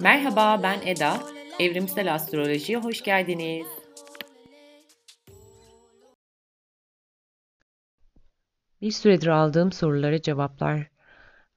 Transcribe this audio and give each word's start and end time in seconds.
Merhaba 0.00 0.62
ben 0.62 0.80
Eda. 0.86 1.20
Evrimsel 1.60 2.14
Astroloji'ye 2.14 2.78
hoş 2.78 3.02
geldiniz. 3.02 3.66
Bir 8.80 8.90
süredir 8.90 9.26
aldığım 9.26 9.72
sorulara 9.72 10.22
cevaplar 10.22 10.90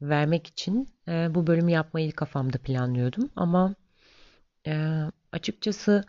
vermek 0.01 0.47
için 0.47 0.89
e, 1.07 1.35
bu 1.35 1.47
bölümü 1.47 1.71
yapmayı 1.71 2.11
kafamda 2.11 2.57
planlıyordum 2.57 3.31
ama 3.35 3.75
e, 4.67 5.01
açıkçası 5.31 6.03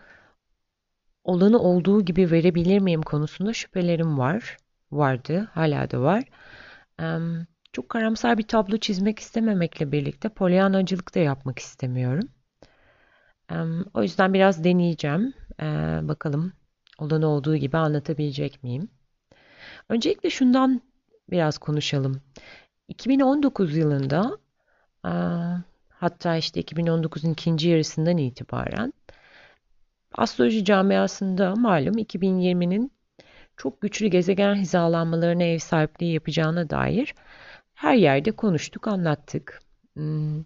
olanı 1.25 1.59
olduğu 1.59 2.05
gibi 2.05 2.31
verebilir 2.31 2.79
miyim 2.79 3.03
konusunda 3.03 3.53
şüphelerim 3.53 4.19
var. 4.19 4.57
Vardı, 4.93 5.49
hala 5.55 5.91
da 5.91 6.01
var. 6.01 6.25
E, 7.01 7.07
çok 7.73 7.89
karamsar 7.89 8.39
bir 8.39 8.43
tablo 8.43 8.77
çizmek 8.77 9.19
istememekle 9.19 9.93
birlikte 9.93 10.29
polyanacılık 10.29 11.15
da 11.15 11.19
yapmak 11.19 11.59
istemiyorum. 11.59 12.29
E, 13.51 13.55
o 13.95 14.03
yüzden 14.03 14.35
biraz 14.35 14.65
deneyeceğim. 14.65 15.35
E, 15.61 15.65
bakalım 16.03 16.53
olanı 16.99 17.27
olduğu 17.27 17.57
gibi 17.57 17.77
anlatabilecek 17.77 18.63
miyim? 18.63 18.89
Öncelikle 19.89 20.31
şundan 20.31 20.81
biraz 21.31 21.59
konuşalım. 21.59 22.21
2019 22.89 23.77
yılında 23.77 24.39
hatta 25.89 26.37
işte 26.37 26.61
2019'un 26.61 27.33
ikinci 27.33 27.69
yarısından 27.69 28.19
itibaren 28.19 28.93
astroloji 30.15 30.65
camiasında 30.65 31.55
malum 31.55 31.99
2020'nin 31.99 32.93
çok 33.57 33.81
güçlü 33.81 34.07
gezegen 34.07 34.55
hizalanmalarına 34.55 35.43
ev 35.43 35.59
sahipliği 35.59 36.15
yapacağına 36.15 36.71
dair 36.71 37.15
her 37.75 37.95
yerde 37.95 38.33
konuştuk, 38.33 38.89
anlattık. 38.89 39.63
Hmm. 39.95 40.45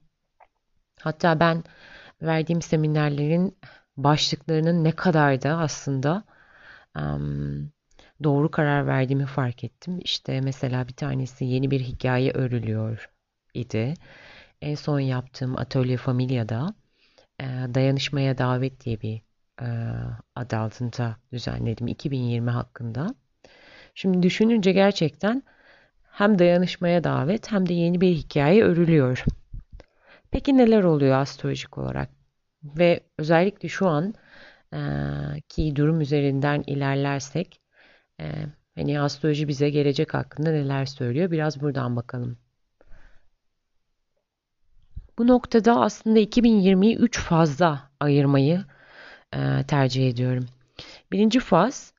Hatta 1.00 1.40
ben 1.40 1.64
verdiğim 2.22 2.62
seminerlerin 2.62 3.58
başlıklarının 3.96 4.84
ne 4.84 4.92
kadar 4.92 5.42
da 5.42 5.58
aslında 5.58 6.24
doğru 8.24 8.50
karar 8.50 8.86
verdiğimi 8.86 9.26
fark 9.26 9.64
ettim. 9.64 9.98
İşte 10.04 10.40
mesela 10.40 10.88
bir 10.88 10.92
tanesi 10.92 11.44
yeni 11.44 11.70
bir 11.70 11.80
hikaye 11.80 12.32
örülüyor 12.32 13.10
idi. 13.54 13.94
En 14.62 14.74
son 14.74 15.00
yaptığım 15.00 15.58
Atölye 15.58 15.96
Familya'da 15.96 16.74
Dayanışmaya 17.74 18.38
Davet 18.38 18.84
diye 18.84 19.00
bir 19.00 19.25
adı 20.36 20.56
altında 20.56 21.16
düzenledim 21.32 21.86
2020 21.86 22.50
hakkında. 22.50 23.14
Şimdi 23.94 24.22
düşününce 24.22 24.72
gerçekten 24.72 25.42
hem 26.10 26.38
dayanışmaya 26.38 27.04
davet 27.04 27.52
hem 27.52 27.68
de 27.68 27.74
yeni 27.74 28.00
bir 28.00 28.12
hikaye 28.14 28.64
örülüyor. 28.64 29.24
Peki 30.30 30.56
neler 30.56 30.82
oluyor 30.82 31.16
astrolojik 31.16 31.78
olarak? 31.78 32.10
Ve 32.64 33.00
özellikle 33.18 33.68
şu 33.68 33.88
an 33.88 34.14
e, 34.74 34.78
ki 35.48 35.76
durum 35.76 36.00
üzerinden 36.00 36.64
ilerlersek 36.66 37.60
e, 38.20 38.32
hani 38.74 39.00
astroloji 39.00 39.48
bize 39.48 39.70
gelecek 39.70 40.14
hakkında 40.14 40.50
neler 40.50 40.86
söylüyor? 40.86 41.30
Biraz 41.30 41.60
buradan 41.60 41.96
bakalım. 41.96 42.38
Bu 45.18 45.26
noktada 45.26 45.80
aslında 45.80 46.18
2020'yi 46.18 46.96
3 46.96 47.20
fazla 47.20 47.90
ayırmayı 48.00 48.64
e, 49.36 49.64
tercih 49.66 50.08
ediyorum. 50.08 50.46
Birinci 51.12 51.40
faz 51.40 51.92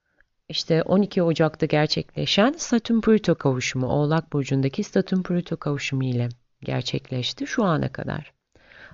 işte 0.50 0.84
12 0.84 1.24
Ocak'ta 1.24 1.66
gerçekleşen 1.66 2.54
Satürn-Plüto 2.58 3.36
kavuşumu, 3.36 3.88
Oğlak 3.88 4.34
Burcu'ndaki 4.34 4.84
Satürn-Plüto 4.84 5.58
kavuşumu 5.58 6.06
ile 6.06 6.30
gerçekleşti 6.62 7.48
şu 7.48 7.64
ana 7.64 7.92
kadar. 7.92 8.34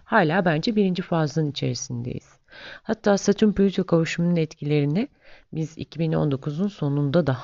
Hala 0.04 0.46
bence 0.46 0.76
birinci 0.76 1.02
fazın 1.02 1.52
içerisindeyiz. 1.52 2.40
Hatta 2.84 3.18
Satürn-Plüto 3.18 3.84
kavuşumunun 3.84 4.36
etkilerini 4.36 5.08
biz 5.54 5.78
2019'un 5.78 6.68
sonunda 6.68 7.28
da 7.28 7.38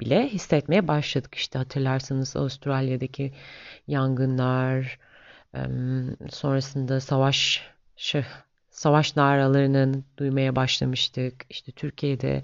bile 0.00 0.28
hissetmeye 0.28 0.88
başladık. 0.88 1.34
İşte 1.34 1.58
hatırlarsanız 1.58 2.36
Avustralya'daki 2.36 3.32
yangınlar, 3.86 4.98
sonrasında 6.30 7.00
savaş 7.00 7.62
savaş 8.80 9.16
naralarını 9.16 10.02
duymaya 10.16 10.56
başlamıştık. 10.56 11.46
İşte 11.50 11.72
Türkiye'de 11.72 12.42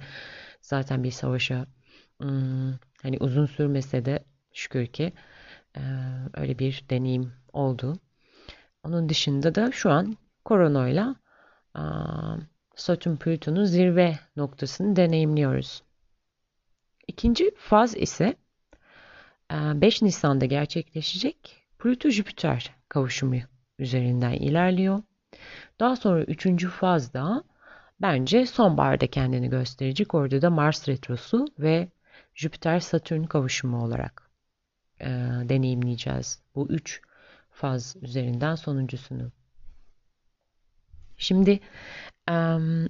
zaten 0.61 1.05
bir 1.05 1.11
savaşa 1.11 1.67
hani 3.03 3.17
uzun 3.21 3.47
sürmese 3.47 4.05
de 4.05 4.25
şükür 4.53 4.87
ki 4.87 5.13
öyle 6.35 6.59
bir 6.59 6.85
deneyim 6.91 7.33
oldu. 7.53 7.99
Onun 8.83 9.09
dışında 9.09 9.55
da 9.55 9.73
şu 9.73 9.91
an 9.91 10.17
koronayla 10.45 11.17
Satürn 12.75 13.17
Plüton'un 13.17 13.65
zirve 13.65 14.19
noktasını 14.37 14.97
deneyimliyoruz. 14.97 15.83
İkinci 17.07 17.55
faz 17.59 17.97
ise 17.97 18.37
5 19.53 20.03
Nisan'da 20.03 20.45
gerçekleşecek 20.45 21.63
Plüto-Jüpiter 21.79 22.71
kavuşumu 22.89 23.37
üzerinden 23.79 24.33
ilerliyor. 24.33 25.03
Daha 25.81 25.97
sonra 25.97 26.25
üçüncü 26.25 26.69
fazda 26.69 27.45
bence 28.01 28.47
sonbaharda 28.47 29.07
kendini 29.07 29.51
gösterecek. 29.51 30.15
Orada 30.15 30.43
da 30.43 30.51
Mars 30.51 30.89
retrosu 30.89 31.47
ve 31.59 31.89
Jüpiter-Satürn 32.35 33.27
kavuşumu 33.27 33.85
olarak 33.85 34.31
e, 35.01 35.07
deneyimleyeceğiz. 35.49 36.43
Bu 36.55 36.69
üç 36.69 37.01
faz 37.51 37.97
üzerinden 38.03 38.55
sonuncusunu. 38.55 39.33
Şimdi 41.19 41.61
um, 42.31 42.89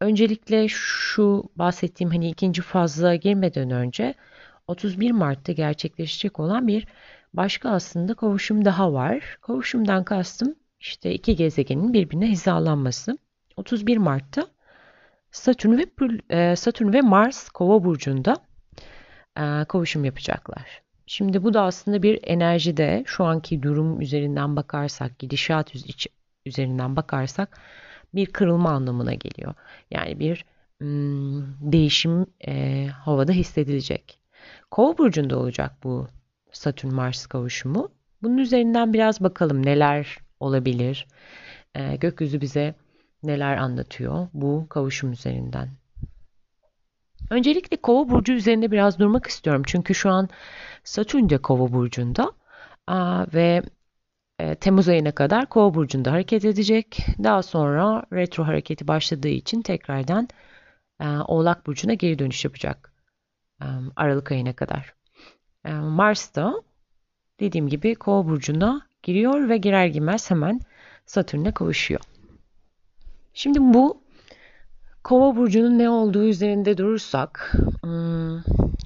öncelikle 0.00 0.68
şu 0.68 1.50
bahsettiğim 1.56 2.10
hani 2.10 2.30
ikinci 2.30 2.62
fazla 2.62 3.14
girmeden 3.14 3.70
önce 3.70 4.14
31 4.68 5.10
Mart'ta 5.10 5.52
gerçekleşecek 5.52 6.40
olan 6.40 6.68
bir 6.68 6.86
başka 7.34 7.70
aslında 7.70 8.14
kavuşum 8.14 8.64
daha 8.64 8.92
var. 8.92 9.38
Kavuşumdan 9.40 10.04
kastım 10.04 10.54
işte 10.84 11.12
iki 11.14 11.36
gezegenin 11.36 11.92
birbirine 11.92 12.26
hizalanması. 12.30 13.18
31 13.56 13.96
Mart'ta 13.96 14.46
Satürn 15.30 15.78
ve 15.78 15.86
e, 16.30 16.56
Satürn 16.56 16.92
ve 16.92 17.00
Mars 17.00 17.48
Kova 17.48 17.84
burcunda 17.84 18.36
e, 19.36 19.64
kavuşum 19.68 20.04
yapacaklar. 20.04 20.82
Şimdi 21.06 21.42
bu 21.42 21.54
da 21.54 21.62
aslında 21.62 22.02
bir 22.02 22.18
enerjide 22.22 23.04
şu 23.06 23.24
anki 23.24 23.62
durum 23.62 24.00
üzerinden 24.00 24.56
bakarsak, 24.56 25.18
gidişat 25.18 25.72
üzerinden 26.46 26.96
bakarsak 26.96 27.60
bir 28.14 28.26
kırılma 28.26 28.70
anlamına 28.70 29.14
geliyor. 29.14 29.54
Yani 29.90 30.18
bir 30.18 30.44
hmm, 30.80 31.72
değişim 31.72 32.26
e, 32.46 32.86
havada 32.86 33.32
hissedilecek. 33.32 34.18
Kova 34.70 34.98
burcunda 34.98 35.38
olacak 35.38 35.72
bu 35.84 36.08
Satürn 36.52 36.94
Mars 36.94 37.26
kavuşumu. 37.26 37.88
Bunun 38.22 38.38
üzerinden 38.38 38.92
biraz 38.92 39.20
bakalım 39.20 39.66
neler 39.66 40.18
olabilir. 40.44 41.06
E, 41.74 41.96
gökyüzü 41.96 42.40
bize 42.40 42.74
neler 43.22 43.56
anlatıyor 43.56 44.28
bu 44.34 44.66
kavuşum 44.68 45.12
üzerinden. 45.12 45.68
Öncelikle 47.30 47.76
Kova 47.76 48.08
burcu 48.10 48.32
üzerinde 48.32 48.70
biraz 48.70 48.98
durmak 48.98 49.26
istiyorum. 49.26 49.62
Çünkü 49.66 49.94
şu 49.94 50.10
an 50.10 50.28
Satürn 50.84 51.28
de 51.28 51.38
Kova 51.38 51.72
burcunda 51.72 52.32
Aa, 52.86 53.26
ve 53.34 53.62
e, 54.38 54.54
Temmuz 54.54 54.88
ayına 54.88 55.12
kadar 55.12 55.46
Kova 55.46 55.74
burcunda 55.74 56.12
hareket 56.12 56.44
edecek. 56.44 57.06
Daha 57.24 57.42
sonra 57.42 58.04
retro 58.12 58.46
hareketi 58.46 58.88
başladığı 58.88 59.28
için 59.28 59.62
tekrardan 59.62 60.28
e, 61.00 61.06
Oğlak 61.08 61.66
burcuna 61.66 61.94
geri 61.94 62.18
dönüş 62.18 62.44
yapacak. 62.44 62.92
E, 63.62 63.66
Aralık 63.96 64.32
ayına 64.32 64.52
kadar. 64.52 64.94
E, 65.64 65.72
Mars 65.72 66.34
da 66.34 66.62
dediğim 67.40 67.68
gibi 67.68 67.94
Kova 67.94 68.28
burcuna 68.28 68.86
giriyor 69.04 69.48
ve 69.48 69.56
girer 69.56 69.86
girmez 69.86 70.30
hemen 70.30 70.60
Satürn'e 71.06 71.52
kavuşuyor. 71.52 72.00
Şimdi 73.34 73.58
bu 73.60 74.04
Kova 75.04 75.36
burcunun 75.36 75.78
ne 75.78 75.90
olduğu 75.90 76.24
üzerinde 76.24 76.78
durursak, 76.78 77.52
hmm, 77.82 78.38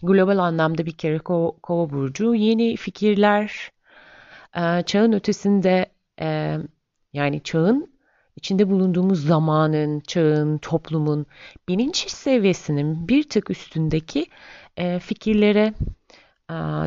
global 0.03 0.39
anlamda 0.39 0.87
bir 0.87 0.93
kere 0.93 1.19
Kova, 1.19 1.51
Kova 1.63 1.91
burcu 1.91 2.35
yeni 2.35 2.77
fikirler, 2.77 3.71
e, 4.57 4.83
çağın 4.83 5.13
ötesinde 5.13 5.87
e, 6.21 6.59
yani 7.13 7.43
çağın 7.43 7.93
içinde 8.37 8.71
bulunduğumuz 8.71 9.27
zamanın, 9.27 10.01
çağın, 10.01 10.59
toplumun 10.59 11.27
bilinç 11.69 12.11
seviyesinin 12.11 13.09
bir 13.09 13.29
tık 13.29 13.51
üstündeki 13.51 14.27
e, 14.77 14.99
fikirlere, 14.99 15.75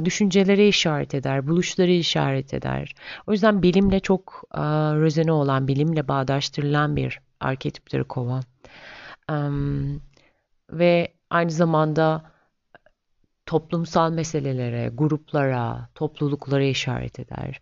düşüncelere 0.06 0.68
işaret 0.68 1.16
eder, 1.16 1.48
buluşları 1.48 1.92
işaret 1.92 2.54
eder. 2.54 2.96
O 3.28 3.32
yüzden 3.32 3.64
bilimle 3.64 4.00
çok 4.00 4.44
rezone 5.02 5.32
olan, 5.32 5.68
bilimle 5.68 6.08
bağdaştırılan 6.08 6.96
bir 6.96 7.20
arketiptir 7.40 8.04
kova. 8.04 8.40
ve 10.72 11.14
aynı 11.30 11.52
zamanda 11.52 12.32
toplumsal 13.46 14.12
meselelere, 14.12 14.90
gruplara, 14.94 15.90
topluluklara 15.96 16.64
işaret 16.64 17.20
eder. 17.20 17.62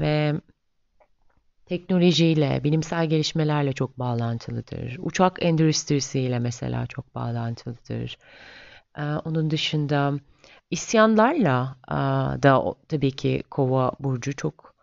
ve 0.00 0.40
teknolojiyle, 1.66 2.60
bilimsel 2.64 3.06
gelişmelerle 3.06 3.72
çok 3.72 3.98
bağlantılıdır. 3.98 4.96
Uçak 4.98 5.42
endüstrisiyle 5.42 6.38
mesela 6.38 6.86
çok 6.86 7.14
bağlantılıdır. 7.14 8.18
onun 9.24 9.50
dışında 9.50 10.14
isyanlarla 10.70 11.76
da 12.42 12.74
tabii 12.88 13.10
ki 13.10 13.42
Kova 13.50 13.92
burcu 14.00 14.36
çok 14.36 14.74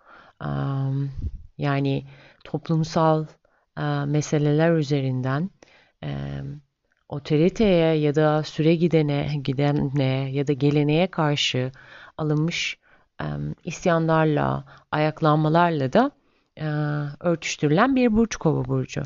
yani 1.58 2.06
toplumsal 2.44 3.26
meseleler 4.06 4.72
üzerinden 4.72 5.50
otoriteye 7.10 7.96
ya 7.96 8.16
da 8.16 8.44
süre 8.44 8.76
gidene, 8.76 9.32
gidene 9.44 10.32
ya 10.32 10.48
da 10.48 10.54
geleneğe 10.54 11.08
karşı 11.08 11.72
alınmış 12.18 12.80
isyanlarla, 13.64 14.66
ayaklanmalarla 14.92 15.94
da 15.94 16.12
örtüştürülen 17.20 17.96
bir 17.96 18.16
burç 18.16 18.36
kova 18.36 18.66
burcu. 18.66 19.04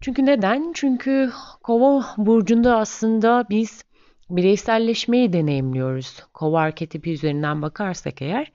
Çünkü 0.00 0.26
neden? 0.26 0.72
Çünkü 0.74 1.32
kova 1.62 2.04
burcunda 2.16 2.78
aslında 2.78 3.44
biz 3.50 3.84
bireyselleşmeyi 4.30 5.32
deneyimliyoruz. 5.32 6.22
Kova 6.32 6.60
arketipi 6.60 7.12
üzerinden 7.12 7.62
bakarsak 7.62 8.22
eğer 8.22 8.52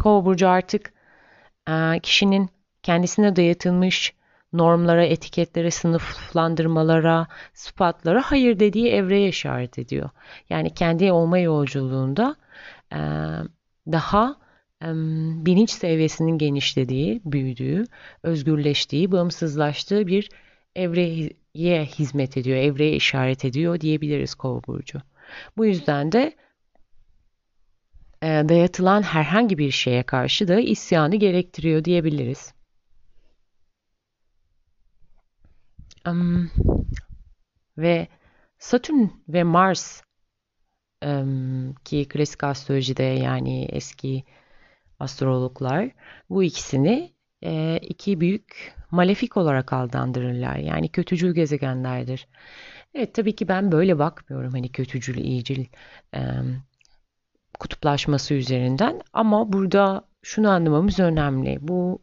Kova 0.00 0.24
burcu 0.24 0.48
artık 0.48 0.92
kişinin 2.02 2.48
kendisine 2.82 3.36
dayatılmış 3.36 4.12
normlara, 4.52 5.04
etiketlere, 5.04 5.70
sınıflandırmalara, 5.70 7.26
sıfatlara 7.54 8.22
hayır 8.26 8.60
dediği 8.60 8.88
evreye 8.88 9.28
işaret 9.28 9.78
ediyor. 9.78 10.10
Yani 10.50 10.74
kendi 10.74 11.12
olma 11.12 11.38
yolculuğunda 11.38 12.36
daha 13.86 14.36
bilinç 15.46 15.70
seviyesinin 15.70 16.38
genişlediği, 16.38 17.20
büyüdüğü, 17.24 17.84
özgürleştiği, 18.22 19.12
bağımsızlaştığı 19.12 20.06
bir 20.06 20.30
evreye 20.76 21.84
hizmet 21.84 22.36
ediyor, 22.36 22.56
evreye 22.56 22.92
işaret 22.92 23.44
ediyor 23.44 23.80
diyebiliriz 23.80 24.34
Kova 24.34 24.62
burcu. 24.66 25.02
Bu 25.56 25.66
yüzden 25.66 26.12
de 26.12 26.36
dayatılan 28.22 29.02
herhangi 29.02 29.58
bir 29.58 29.70
şeye 29.70 30.02
karşı 30.02 30.48
da 30.48 30.60
isyanı 30.60 31.16
gerektiriyor 31.16 31.84
diyebiliriz. 31.84 32.54
Um, 36.06 36.50
ve 37.78 38.08
Satürn 38.58 39.06
ve 39.28 39.42
Mars 39.42 40.02
um, 41.04 41.74
ki 41.74 42.08
klasik 42.08 42.44
astrolojide 42.44 43.02
yani 43.02 43.64
eski 43.64 44.24
astrologlar 44.98 45.90
bu 46.30 46.42
ikisini 46.42 47.12
e, 47.42 47.78
iki 47.82 48.20
büyük 48.20 48.74
malefik 48.96 49.36
olarak 49.36 49.72
adlandırırlar. 49.72 50.56
Yani 50.56 50.88
kötücül 50.88 51.34
gezegenlerdir. 51.34 52.28
Evet 52.94 53.14
tabii 53.14 53.34
ki 53.36 53.48
ben 53.48 53.72
böyle 53.72 53.98
bakmıyorum 53.98 54.52
hani 54.52 54.72
kötücül, 54.72 55.16
iyicil 55.16 55.64
um, 56.16 56.62
kutuplaşması 57.58 58.34
üzerinden 58.34 59.00
ama 59.12 59.52
burada 59.52 60.04
şunu 60.22 60.50
anlamamız 60.50 60.98
önemli. 60.98 61.58
Bu 61.60 62.02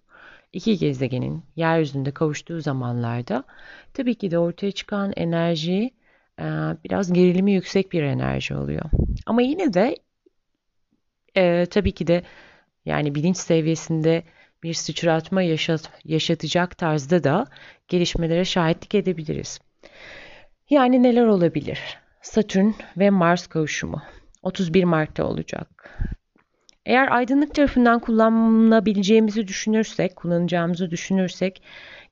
iki 0.53 0.77
gezegenin 0.77 1.43
yeryüzünde 1.55 2.11
kavuştuğu 2.11 2.61
zamanlarda 2.61 3.43
tabii 3.93 4.15
ki 4.15 4.31
de 4.31 4.39
ortaya 4.39 4.71
çıkan 4.71 5.13
enerji 5.15 5.91
e, 6.39 6.43
biraz 6.83 7.13
gerilimi 7.13 7.51
yüksek 7.51 7.91
bir 7.91 8.03
enerji 8.03 8.55
oluyor. 8.55 8.85
Ama 9.25 9.41
yine 9.41 9.73
de 9.73 9.95
e, 11.35 11.65
tabii 11.65 11.91
ki 11.91 12.07
de 12.07 12.23
yani 12.85 13.15
bilinç 13.15 13.37
seviyesinde 13.37 14.23
bir 14.63 14.73
sıçratma 14.73 15.41
yaşat, 15.41 15.89
yaşatacak 16.05 16.77
tarzda 16.77 17.23
da 17.23 17.45
gelişmelere 17.87 18.45
şahitlik 18.45 18.95
edebiliriz. 18.95 19.59
Yani 20.69 21.03
neler 21.03 21.25
olabilir? 21.25 21.79
Satürn 22.21 22.71
ve 22.97 23.09
Mars 23.09 23.47
kavuşumu 23.47 24.01
31 24.43 24.83
Mart'ta 24.83 25.25
olacak. 25.25 25.99
Eğer 26.85 27.11
aydınlık 27.11 27.55
tarafından 27.55 27.99
kullanabileceğimizi 27.99 29.47
düşünürsek, 29.47 30.15
kullanacağımızı 30.15 30.91
düşünürsek 30.91 31.61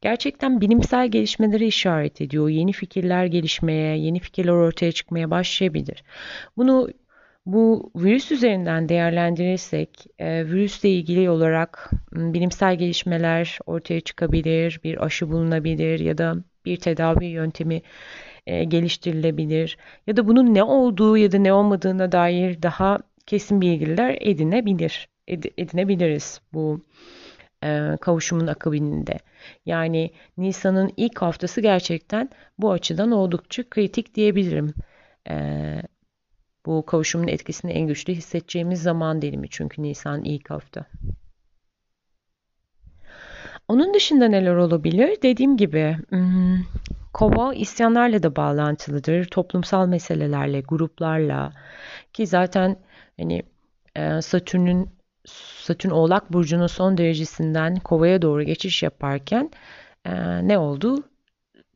gerçekten 0.01 0.61
bilimsel 0.61 1.07
gelişmelere 1.07 1.67
işaret 1.67 2.21
ediyor. 2.21 2.49
Yeni 2.49 2.71
fikirler 2.71 3.25
gelişmeye, 3.25 3.97
yeni 3.97 4.19
fikirler 4.19 4.51
ortaya 4.51 4.91
çıkmaya 4.91 5.31
başlayabilir. 5.31 6.03
Bunu 6.57 6.89
bu 7.45 7.91
virüs 7.95 8.31
üzerinden 8.31 8.89
değerlendirirsek, 8.89 10.05
e, 10.19 10.45
virüsle 10.45 10.89
ilgili 10.89 11.29
olarak 11.29 11.91
bilimsel 12.11 12.75
gelişmeler 12.75 13.59
ortaya 13.65 14.01
çıkabilir, 14.01 14.79
bir 14.83 15.05
aşı 15.05 15.29
bulunabilir 15.29 15.99
ya 15.99 16.17
da 16.17 16.35
bir 16.65 16.77
tedavi 16.77 17.25
yöntemi 17.25 17.81
e, 18.47 18.63
geliştirilebilir 18.63 19.77
ya 20.07 20.17
da 20.17 20.27
bunun 20.27 20.53
ne 20.53 20.63
olduğu 20.63 21.17
ya 21.17 21.31
da 21.31 21.37
ne 21.37 21.53
olmadığına 21.53 22.11
dair 22.11 22.61
daha 22.61 22.99
kesin 23.25 23.61
bilgiler 23.61 24.17
edinebilir 24.21 25.07
ed, 25.27 25.43
edinebiliriz 25.57 26.41
bu 26.53 26.81
e, 27.63 27.97
kavuşumun 28.01 28.47
akabininde. 28.47 29.17
Yani 29.65 30.11
Nisan'ın 30.37 30.91
ilk 30.97 31.21
haftası 31.21 31.61
gerçekten 31.61 32.29
bu 32.57 32.71
açıdan 32.71 33.11
oldukça 33.11 33.69
kritik 33.69 34.15
diyebilirim. 34.15 34.73
Bu 36.65 36.85
kavuşumun 36.85 37.27
etkisini 37.27 37.71
en 37.71 37.87
güçlü 37.87 38.13
hissedeceğimiz 38.13 38.81
zaman 38.83 39.21
dilimi 39.21 39.49
çünkü 39.49 39.83
Nisan 39.83 40.23
ilk 40.23 40.49
hafta. 40.49 40.85
Onun 43.67 43.93
dışında 43.93 44.27
neler 44.27 44.55
olabilir? 44.55 45.17
Dediğim 45.23 45.57
gibi 45.57 45.97
hmm, 46.09 46.59
Kova 47.13 47.53
isyanlarla 47.53 48.23
da 48.23 48.35
bağlantılıdır. 48.35 49.25
Toplumsal 49.25 49.87
meselelerle, 49.87 50.61
gruplarla 50.61 51.53
ki 52.13 52.27
zaten 52.27 52.77
hani 53.19 53.43
e, 53.95 54.21
Satürn'ün 54.21 54.89
Satürn 55.25 55.91
Oğlak 55.91 56.33
burcunun 56.33 56.67
son 56.67 56.97
derecesinden 56.97 57.75
Kova'ya 57.75 58.21
doğru 58.21 58.43
geçiş 58.43 58.83
yaparken 58.83 59.51
e, 60.05 60.47
ne 60.47 60.57
oldu? 60.57 61.03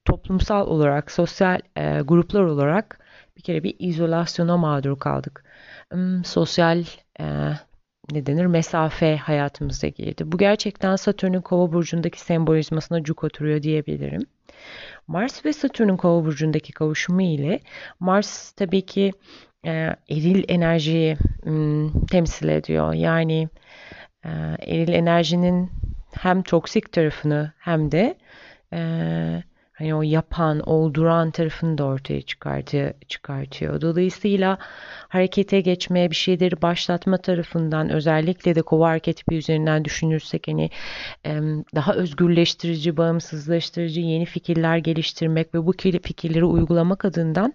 Toplumsal 0.06 0.68
olarak, 0.68 1.12
sosyal 1.12 1.60
e, 1.78 2.02
gruplar 2.02 2.42
olarak 2.44 3.00
bir 3.38 3.42
kere 3.42 3.64
bir 3.64 3.76
izolasyona 3.80 4.58
mağdur 4.58 5.00
kaldık. 5.00 5.44
Hmm, 5.92 6.26
sosyal 6.26 6.84
ne 8.12 8.26
denir 8.26 8.46
mesafe 8.46 9.18
hayatımıza 9.18 9.88
girdi. 9.88 10.32
Bu 10.32 10.38
gerçekten 10.38 10.96
Satürn'ün 10.96 11.42
Kova 11.42 11.74
burcundaki 11.74 12.20
sembolizmasına 12.22 13.04
cuk 13.04 13.24
oturuyor 13.24 13.62
diyebilirim. 13.62 14.22
Mars 15.08 15.46
ve 15.46 15.54
Satürn'ün 15.54 15.98
Kova 15.98 16.26
burcundaki 16.26 16.74
kavuşumu 16.74 17.22
ile 17.22 17.60
Mars 18.00 18.52
tabii 18.52 18.86
ki 18.86 19.12
e, 19.66 19.72
eril 20.10 20.44
enerjiyi 20.48 21.18
m, 21.46 21.90
temsil 22.12 22.50
ediyor. 22.50 22.94
Yani 22.94 23.50
e, 24.26 24.30
eril 24.60 24.94
enerjinin 24.94 25.72
hem 26.12 26.44
toksik 26.44 26.92
tarafını 26.92 27.52
hem 27.58 27.92
de 27.92 28.18
e, 28.74 28.80
hani 29.76 29.96
o 29.96 30.02
yapan, 30.02 30.60
olduran 30.60 31.32
tarafını 31.32 31.78
da 31.78 31.84
ortaya 31.84 32.22
çıkartıyor. 32.22 32.94
çıkartıyor. 33.08 33.82
Dolayısıyla 33.82 34.58
harekete 35.08 35.62
geçmeye, 35.62 36.12
bir 36.12 36.16
şeyleri 36.16 36.62
başlatma 36.62 37.18
tarafından 37.18 37.90
özellikle 37.90 38.56
de 38.56 38.62
kova 38.62 38.88
arketipi 38.88 39.36
üzerinden 39.36 39.86
düşünürsek 39.86 40.48
hani 40.48 40.70
daha 41.76 41.94
özgürleştirici, 41.94 42.98
bağımsızlaştırıcı 42.98 44.02
yeni 44.02 44.26
fikirler 44.26 44.78
geliştirmek 44.78 45.56
ve 45.56 45.66
bu 45.66 45.74
fikirleri 46.04 46.46
uygulamak 46.46 47.06
adından 47.06 47.54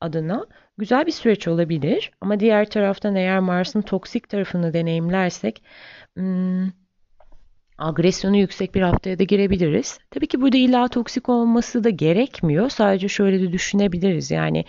adına 0.00 0.46
güzel 0.78 1.06
bir 1.06 1.12
süreç 1.12 1.48
olabilir. 1.48 2.10
Ama 2.20 2.40
diğer 2.40 2.70
taraftan 2.70 3.14
eğer 3.14 3.38
Mars'ın 3.38 3.82
toksik 3.82 4.28
tarafını 4.28 4.72
deneyimlersek 4.72 5.62
hmm, 6.16 6.81
agresyonu 7.82 8.36
yüksek 8.36 8.74
bir 8.74 8.82
haftaya 8.82 9.18
da 9.18 9.24
girebiliriz. 9.24 9.98
Tabii 10.10 10.26
ki 10.26 10.40
burada 10.40 10.56
illa 10.56 10.88
toksik 10.88 11.28
olması 11.28 11.84
da 11.84 11.90
gerekmiyor. 11.90 12.68
Sadece 12.68 13.08
şöyle 13.08 13.40
de 13.40 13.52
düşünebiliriz. 13.52 14.30
Yani 14.30 14.64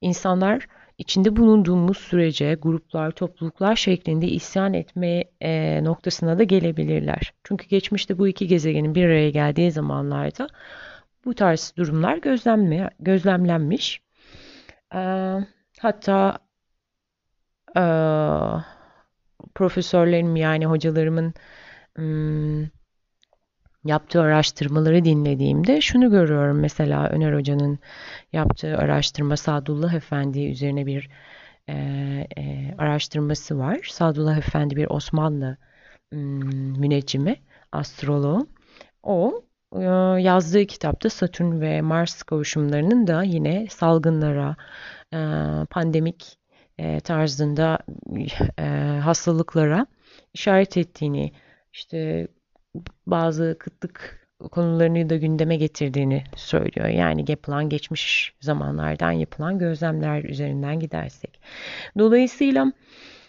insanlar 0.00 0.66
içinde 0.98 1.36
bulunduğumuz 1.36 1.98
sürece 1.98 2.54
gruplar, 2.54 3.10
topluluklar 3.10 3.76
şeklinde 3.76 4.26
isyan 4.26 4.74
etme 4.74 5.24
e, 5.40 5.84
noktasına 5.84 6.38
da 6.38 6.42
gelebilirler. 6.42 7.32
Çünkü 7.44 7.68
geçmişte 7.68 8.18
bu 8.18 8.28
iki 8.28 8.46
gezegenin 8.46 8.94
bir 8.94 9.04
araya 9.04 9.30
geldiği 9.30 9.72
zamanlarda 9.72 10.48
bu 11.24 11.34
tarz 11.34 11.74
durumlar 11.76 12.16
gözlemle, 12.16 12.90
gözlemlenmiş. 13.00 14.02
E, 14.94 15.00
hatta 15.80 16.38
e, 17.76 17.84
profesörlerim 19.54 20.36
yani 20.36 20.66
hocalarımın 20.66 21.34
yaptığı 23.84 24.22
araştırmaları 24.22 25.04
dinlediğimde 25.04 25.80
şunu 25.80 26.10
görüyorum. 26.10 26.60
Mesela 26.60 27.08
Öner 27.08 27.34
Hoca'nın 27.34 27.78
yaptığı 28.32 28.76
araştırma 28.78 29.36
Sadullah 29.36 29.94
Efendi 29.94 30.44
üzerine 30.44 30.86
bir 30.86 31.10
e, 31.68 31.74
e, 32.36 32.74
araştırması 32.78 33.58
var. 33.58 33.88
Sadullah 33.90 34.38
Efendi 34.38 34.76
bir 34.76 34.86
Osmanlı 34.90 35.56
hmm, 36.12 36.80
müneccimi, 36.80 37.36
astroloğu. 37.72 38.48
O 39.02 39.42
e, 39.76 39.82
yazdığı 40.22 40.66
kitapta 40.66 41.10
Satürn 41.10 41.60
ve 41.60 41.80
Mars 41.80 42.22
kavuşumlarının 42.22 43.06
da 43.06 43.22
yine 43.22 43.66
salgınlara, 43.70 44.56
e, 45.12 45.18
pandemik 45.70 46.38
e, 46.78 47.00
tarzında 47.00 47.78
hastalıklara 49.04 49.86
işaret 50.34 50.76
ettiğini, 50.76 51.32
işte 51.74 52.28
bazı 53.06 53.56
kıtlık 53.58 54.28
konularını 54.50 55.10
da 55.10 55.16
gündeme 55.16 55.56
getirdiğini 55.56 56.24
söylüyor. 56.36 56.88
Yani 56.88 57.24
yapılan 57.28 57.68
geçmiş 57.68 58.34
zamanlardan 58.40 59.10
yapılan 59.12 59.58
gözlemler 59.58 60.24
üzerinden 60.24 60.80
gidersek. 60.80 61.40
Dolayısıyla 61.98 62.72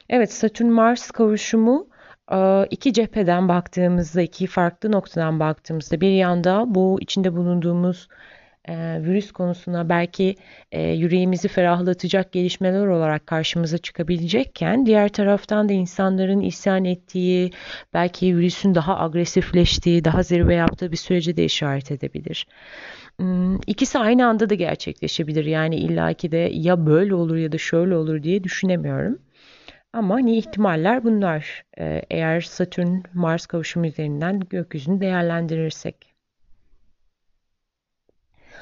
evet 0.10 0.34
Satürn 0.34 0.68
Mars 0.68 1.12
kavuşumu 1.12 1.88
iki 2.70 2.94
cepheden 2.94 3.50
baktığımızda, 3.50 4.22
iki 4.22 4.48
farklı 4.48 4.92
noktadan 4.92 5.40
baktığımızda 5.40 6.02
bir 6.02 6.12
yanda 6.12 6.64
bu 6.68 6.98
içinde 7.02 7.36
bulunduğumuz 7.36 8.08
e, 8.68 8.74
virüs 9.04 9.32
konusuna 9.32 9.90
belki 9.90 10.36
e, 10.72 10.82
yüreğimizi 10.92 11.48
ferahlatacak 11.48 12.32
gelişmeler 12.32 12.88
olarak 12.88 13.28
karşımıza 13.28 13.78
çıkabilecekken 13.78 14.86
diğer 14.86 15.10
taraftan 15.10 15.70
da 15.70 15.74
insanların 15.74 16.40
isyan 16.40 16.86
ettiği, 16.86 17.52
belki 17.94 18.38
virüsün 18.38 18.76
daha 18.76 19.00
agresifleştiği, 19.00 20.06
daha 20.06 20.24
zirve 20.24 20.56
yaptığı 20.56 20.92
bir 20.92 20.98
sürece 20.98 21.38
de 21.38 21.46
işaret 21.46 21.92
edebilir. 21.92 22.48
Hmm, 23.20 23.56
ikisi 23.68 24.00
aynı 24.00 24.28
anda 24.28 24.50
da 24.50 24.56
gerçekleşebilir. 24.56 25.46
Yani 25.46 25.76
illaki 25.76 26.32
de 26.32 26.50
ya 26.54 26.86
böyle 26.86 27.16
olur 27.16 27.36
ya 27.36 27.52
da 27.52 27.58
şöyle 27.58 27.96
olur 27.96 28.24
diye 28.24 28.44
düşünemiyorum. 28.44 29.20
Ama 29.94 30.16
hani 30.16 30.38
ihtimaller 30.38 31.04
bunlar. 31.04 31.64
Ee, 31.80 32.02
eğer 32.10 32.42
Satürn 32.42 33.04
Mars 33.14 33.46
kavuşumu 33.46 33.86
üzerinden 33.88 34.40
gökyüzünü 34.40 35.02
değerlendirirsek. 35.02 36.15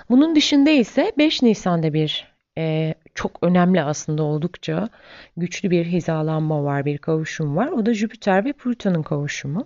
Bunun 0.09 0.35
dışında 0.35 0.69
ise 0.69 1.11
5 1.17 1.41
Nisan'da 1.41 1.93
bir 1.93 2.33
e, 2.57 2.93
çok 3.15 3.43
önemli 3.43 3.81
aslında 3.81 4.23
oldukça 4.23 4.89
güçlü 5.37 5.71
bir 5.71 5.85
hizalanma 5.85 6.63
var, 6.63 6.85
bir 6.85 6.97
kavuşum 6.97 7.55
var. 7.55 7.67
O 7.67 7.85
da 7.85 7.93
Jüpiter 7.93 8.45
ve 8.45 8.53
Plüton'un 8.53 9.03
kavuşumu. 9.03 9.65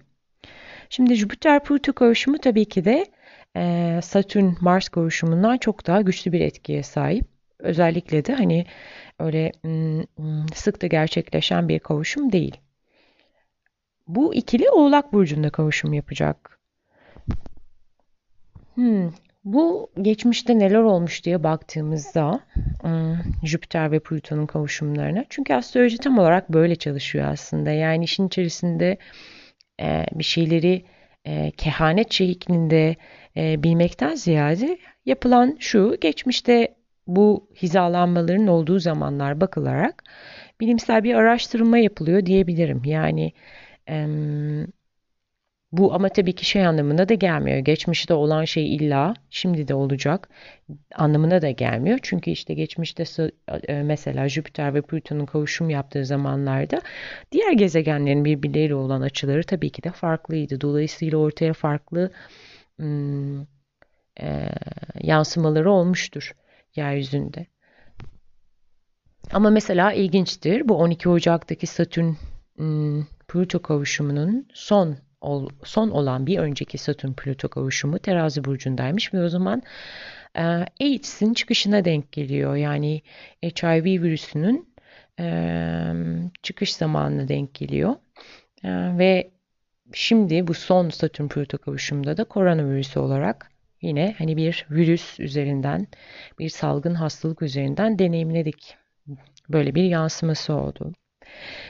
Şimdi 0.89 1.13
Jüpiter-Plüto 1.13 1.93
kavuşumu 1.93 2.37
tabii 2.37 2.65
ki 2.65 2.85
de 2.85 3.05
e, 3.55 3.61
Satürn-Mars 4.03 4.89
kavuşumundan 4.89 5.57
çok 5.57 5.87
daha 5.87 6.01
güçlü 6.01 6.31
bir 6.31 6.41
etkiye 6.41 6.83
sahip. 6.83 7.25
Özellikle 7.59 8.25
de 8.25 8.33
hani 8.35 8.65
öyle 9.19 9.51
sık 10.53 10.81
da 10.81 10.87
gerçekleşen 10.87 11.69
bir 11.69 11.79
kavuşum 11.79 12.31
değil. 12.31 12.57
Bu 14.07 14.33
ikili 14.33 14.69
Oğlak 14.69 15.13
Burcu'nda 15.13 15.49
kavuşum 15.49 15.93
yapacak. 15.93 16.59
Hmm, 18.75 19.11
bu 19.53 19.89
geçmişte 20.01 20.59
neler 20.59 20.79
olmuş 20.79 21.25
diye 21.25 21.43
baktığımızda 21.43 22.39
Jüpiter 23.43 23.91
ve 23.91 23.99
Plüton'un 23.99 24.45
kavuşumlarına. 24.45 25.25
Çünkü 25.29 25.53
astroloji 25.53 25.97
tam 25.97 26.19
olarak 26.19 26.53
böyle 26.53 26.75
çalışıyor 26.75 27.27
aslında. 27.27 27.71
Yani 27.71 28.03
işin 28.03 28.27
içerisinde 28.27 28.97
bir 30.13 30.23
şeyleri 30.23 30.85
kehanet 31.57 32.11
şeklinde 32.11 32.95
bilmekten 33.35 34.15
ziyade 34.15 34.77
yapılan 35.05 35.57
şu 35.59 35.97
geçmişte 36.01 36.75
bu 37.07 37.49
hizalanmaların 37.61 38.47
olduğu 38.47 38.79
zamanlar 38.79 39.41
bakılarak 39.41 40.03
bilimsel 40.61 41.03
bir 41.03 41.15
araştırma 41.15 41.77
yapılıyor 41.77 42.25
diyebilirim. 42.25 42.81
Yani 42.85 43.31
bu 45.71 45.93
ama 45.93 46.09
tabii 46.09 46.35
ki 46.35 46.45
şey 46.45 46.65
anlamına 46.67 47.09
da 47.09 47.13
gelmiyor. 47.13 47.57
Geçmişte 47.57 48.13
olan 48.13 48.45
şey 48.45 48.75
illa 48.75 49.13
şimdi 49.29 49.67
de 49.67 49.73
olacak 49.73 50.29
anlamına 50.95 51.41
da 51.41 51.51
gelmiyor. 51.51 51.99
Çünkü 52.01 52.31
işte 52.31 52.53
geçmişte 52.53 53.03
e, 53.67 53.83
mesela 53.83 54.29
Jüpiter 54.29 54.73
ve 54.73 54.81
Plüton'un 54.81 55.25
kavuşum 55.25 55.69
yaptığı 55.69 56.05
zamanlarda 56.05 56.81
diğer 57.31 57.51
gezegenlerin 57.51 58.25
birbirleriyle 58.25 58.75
olan 58.75 59.01
açıları 59.01 59.43
tabii 59.43 59.69
ki 59.69 59.83
de 59.83 59.91
farklıydı. 59.91 60.61
Dolayısıyla 60.61 61.17
ortaya 61.17 61.53
farklı 61.53 62.11
ım, 62.79 63.47
e, 64.21 64.49
yansımaları 65.01 65.71
olmuştur 65.71 66.35
yeryüzünde. 66.75 67.45
Ama 69.31 69.49
mesela 69.49 69.93
ilginçtir 69.93 70.69
bu 70.69 70.77
12 70.77 71.09
Ocak'taki 71.09 71.67
Satürn 71.67 72.13
Plüto 73.27 73.61
kavuşumunun 73.61 74.47
son 74.53 74.97
son 75.63 75.89
olan 75.89 76.27
bir 76.27 76.39
önceki 76.39 76.77
Satürn 76.77 77.13
Plüto 77.13 77.49
kavuşumu 77.49 77.99
terazi 77.99 78.43
burcundaymış 78.43 79.13
ve 79.13 79.23
o 79.23 79.29
zaman 79.29 79.63
e, 80.35 80.41
AIDS'in 80.81 81.33
çıkışına 81.33 81.85
denk 81.85 82.11
geliyor. 82.11 82.55
Yani 82.55 83.01
HIV 83.43 83.85
virüsünün 83.85 84.75
e, 85.19 85.27
çıkış 86.43 86.75
zamanına 86.75 87.27
denk 87.27 87.53
geliyor. 87.53 87.95
E, 88.63 88.69
ve 88.97 89.31
şimdi 89.93 90.47
bu 90.47 90.53
son 90.53 90.89
Satürn 90.89 91.27
Plüto 91.27 91.57
kavuşumunda 91.57 92.17
da 92.17 92.23
koronavirüsü 92.23 92.99
olarak 92.99 93.51
yine 93.81 94.15
hani 94.17 94.37
bir 94.37 94.65
virüs 94.71 95.19
üzerinden 95.19 95.87
bir 96.39 96.49
salgın 96.49 96.95
hastalık 96.95 97.41
üzerinden 97.41 97.99
deneyimledik. 97.99 98.77
Böyle 99.49 99.75
bir 99.75 99.83
yansıması 99.83 100.53
oldu. 100.53 100.93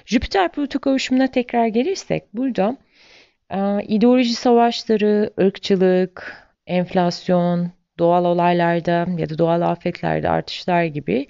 Jüpiter 0.05 0.51
Plüto 0.51 0.79
kavuşumuna 0.79 1.27
tekrar 1.27 1.67
gelirsek 1.67 2.23
burada 2.33 2.77
ideoloji 3.87 4.33
savaşları, 4.33 5.33
ırkçılık, 5.39 6.47
enflasyon, 6.67 7.71
doğal 7.99 8.25
olaylarda 8.25 9.07
ya 9.17 9.29
da 9.29 9.37
doğal 9.37 9.61
afetlerde 9.61 10.29
artışlar 10.29 10.83
gibi 10.83 11.27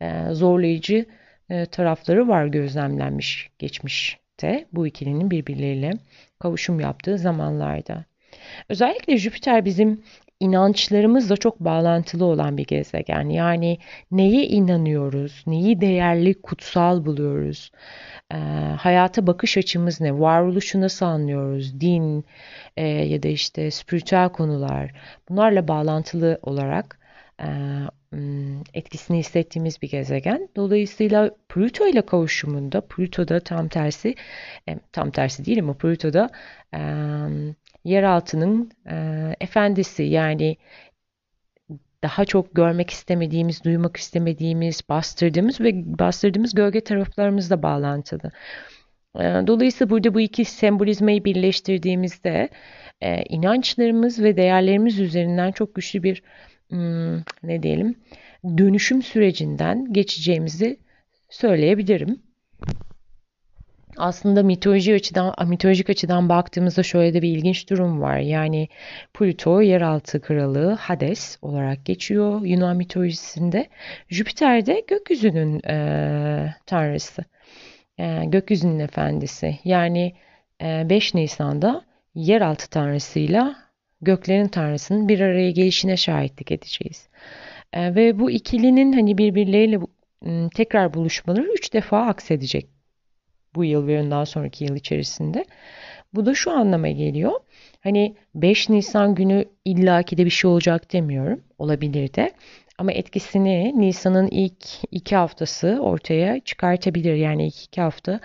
e, 0.00 0.24
zorlayıcı 0.32 1.06
e, 1.50 1.66
tarafları 1.66 2.28
var 2.28 2.46
gözlemlenmiş 2.46 3.50
geçmişte 3.58 4.66
bu 4.72 4.86
ikilinin 4.86 5.30
birbirleriyle 5.30 5.92
kavuşum 6.38 6.80
yaptığı 6.80 7.18
zamanlarda. 7.18 8.04
Özellikle 8.68 9.16
Jüpiter 9.16 9.64
bizim 9.64 10.02
inançlarımızla 10.40 11.36
çok 11.36 11.60
bağlantılı 11.60 12.24
olan 12.24 12.56
bir 12.56 12.66
gezegen. 12.66 13.28
Yani 13.28 13.78
neye 14.10 14.46
inanıyoruz, 14.46 15.44
neyi 15.46 15.80
değerli, 15.80 16.42
kutsal 16.42 17.04
buluyoruz, 17.04 17.70
e, 18.32 18.36
hayata 18.78 19.26
bakış 19.26 19.56
açımız 19.58 20.00
ne, 20.00 20.18
varoluşu 20.20 20.80
nasıl 20.80 21.06
anlıyoruz, 21.06 21.80
din 21.80 22.24
e, 22.76 22.86
ya 22.86 23.22
da 23.22 23.28
işte 23.28 23.70
spiritüel 23.70 24.28
konular 24.28 24.90
bunlarla 25.28 25.68
bağlantılı 25.68 26.38
olarak 26.42 26.98
e, 27.42 27.48
etkisini 28.74 29.18
hissettiğimiz 29.18 29.82
bir 29.82 29.90
gezegen. 29.90 30.48
Dolayısıyla 30.56 31.30
Plüto 31.48 31.86
ile 31.86 32.06
kavuşumunda, 32.06 32.80
Plüto'da 32.80 33.40
tam 33.40 33.68
tersi, 33.68 34.14
tam 34.92 35.10
tersi 35.10 35.44
değil 35.44 35.60
ama 35.60 35.74
Plüto'da 35.74 36.30
yeraltının 37.86 38.70
e, 38.90 38.96
efendisi 39.40 40.02
yani 40.02 40.56
daha 42.02 42.24
çok 42.24 42.54
görmek 42.54 42.90
istemediğimiz, 42.90 43.64
duymak 43.64 43.96
istemediğimiz, 43.96 44.82
bastırdığımız 44.88 45.60
ve 45.60 45.98
bastırdığımız 45.98 46.54
gölge 46.54 46.80
taraflarımızla 46.80 47.62
bağlantılı. 47.62 48.30
E, 49.16 49.22
dolayısıyla 49.46 49.90
burada 49.90 50.14
bu 50.14 50.20
iki 50.20 50.44
sembolizmayı 50.44 51.24
birleştirdiğimizde 51.24 52.48
e, 53.00 53.22
inançlarımız 53.22 54.22
ve 54.22 54.36
değerlerimiz 54.36 55.00
üzerinden 55.00 55.52
çok 55.52 55.74
güçlü 55.74 56.02
bir 56.02 56.22
hmm, 56.70 57.16
ne 57.42 57.62
diyelim 57.62 57.94
dönüşüm 58.58 59.02
sürecinden 59.02 59.92
geçeceğimizi 59.92 60.78
söyleyebilirim 61.30 62.25
aslında 63.98 64.42
mitoloji 64.42 64.94
açıdan, 64.94 65.34
mitolojik 65.48 65.90
açıdan 65.90 66.28
baktığımızda 66.28 66.82
şöyle 66.82 67.14
de 67.14 67.22
bir 67.22 67.28
ilginç 67.28 67.70
durum 67.70 68.00
var. 68.00 68.18
Yani 68.18 68.68
Pluto 69.14 69.60
yeraltı 69.60 70.20
kralı 70.20 70.72
Hades 70.72 71.38
olarak 71.42 71.84
geçiyor 71.84 72.40
Yunan 72.44 72.76
mitolojisinde. 72.76 73.66
Jüpiter 74.08 74.66
de 74.66 74.84
gökyüzünün 74.88 75.68
e, 75.68 76.54
tanrısı. 76.66 77.24
E, 77.98 78.24
gökyüzünün 78.26 78.78
efendisi. 78.78 79.58
Yani 79.64 80.14
e, 80.62 80.90
5 80.90 81.14
Nisan'da 81.14 81.84
yeraltı 82.14 82.70
tanrısıyla 82.70 83.56
göklerin 84.00 84.48
tanrısının 84.48 85.08
bir 85.08 85.20
araya 85.20 85.50
gelişine 85.50 85.96
şahitlik 85.96 86.52
edeceğiz. 86.52 87.08
E, 87.72 87.94
ve 87.94 88.18
bu 88.18 88.30
ikilinin 88.30 88.92
hani 88.92 89.18
birbirleriyle 89.18 89.80
tekrar 90.54 90.94
buluşmaları 90.94 91.46
üç 91.52 91.72
defa 91.72 92.00
aksedecek 92.00 92.75
bu 93.56 93.64
yıl 93.64 93.86
ve 93.86 94.00
ondan 94.00 94.24
sonraki 94.24 94.64
yıl 94.64 94.76
içerisinde. 94.76 95.44
Bu 96.14 96.26
da 96.26 96.34
şu 96.34 96.50
anlama 96.50 96.88
geliyor. 96.88 97.32
Hani 97.80 98.16
5 98.34 98.68
Nisan 98.68 99.14
günü 99.14 99.44
illaki 99.64 100.18
de 100.18 100.24
bir 100.24 100.30
şey 100.30 100.50
olacak 100.50 100.92
demiyorum. 100.92 101.40
Olabilir 101.58 102.14
de. 102.14 102.32
Ama 102.78 102.92
etkisini 102.92 103.80
Nisan'ın 103.80 104.28
ilk 104.28 104.66
iki 104.90 105.16
haftası 105.16 105.78
ortaya 105.80 106.40
çıkartabilir. 106.40 107.14
Yani 107.14 107.46
ilk 107.46 107.64
iki 107.64 107.80
hafta 107.80 108.20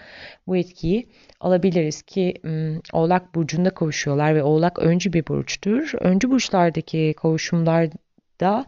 bu 0.48 0.58
etkiyi 0.58 1.10
alabiliriz 1.40 2.02
ki 2.02 2.34
Oğlak 2.94 3.36
Burcu'nda 3.36 3.70
kavuşuyorlar 3.70 4.36
ve 4.36 4.44
Oğlak 4.44 4.80
öncü 4.80 5.14
bir 5.14 5.28
burçtur. 5.28 5.92
Öncü 6.00 6.32
burçlardaki 6.32 7.14
kavuşumlarda 7.18 8.66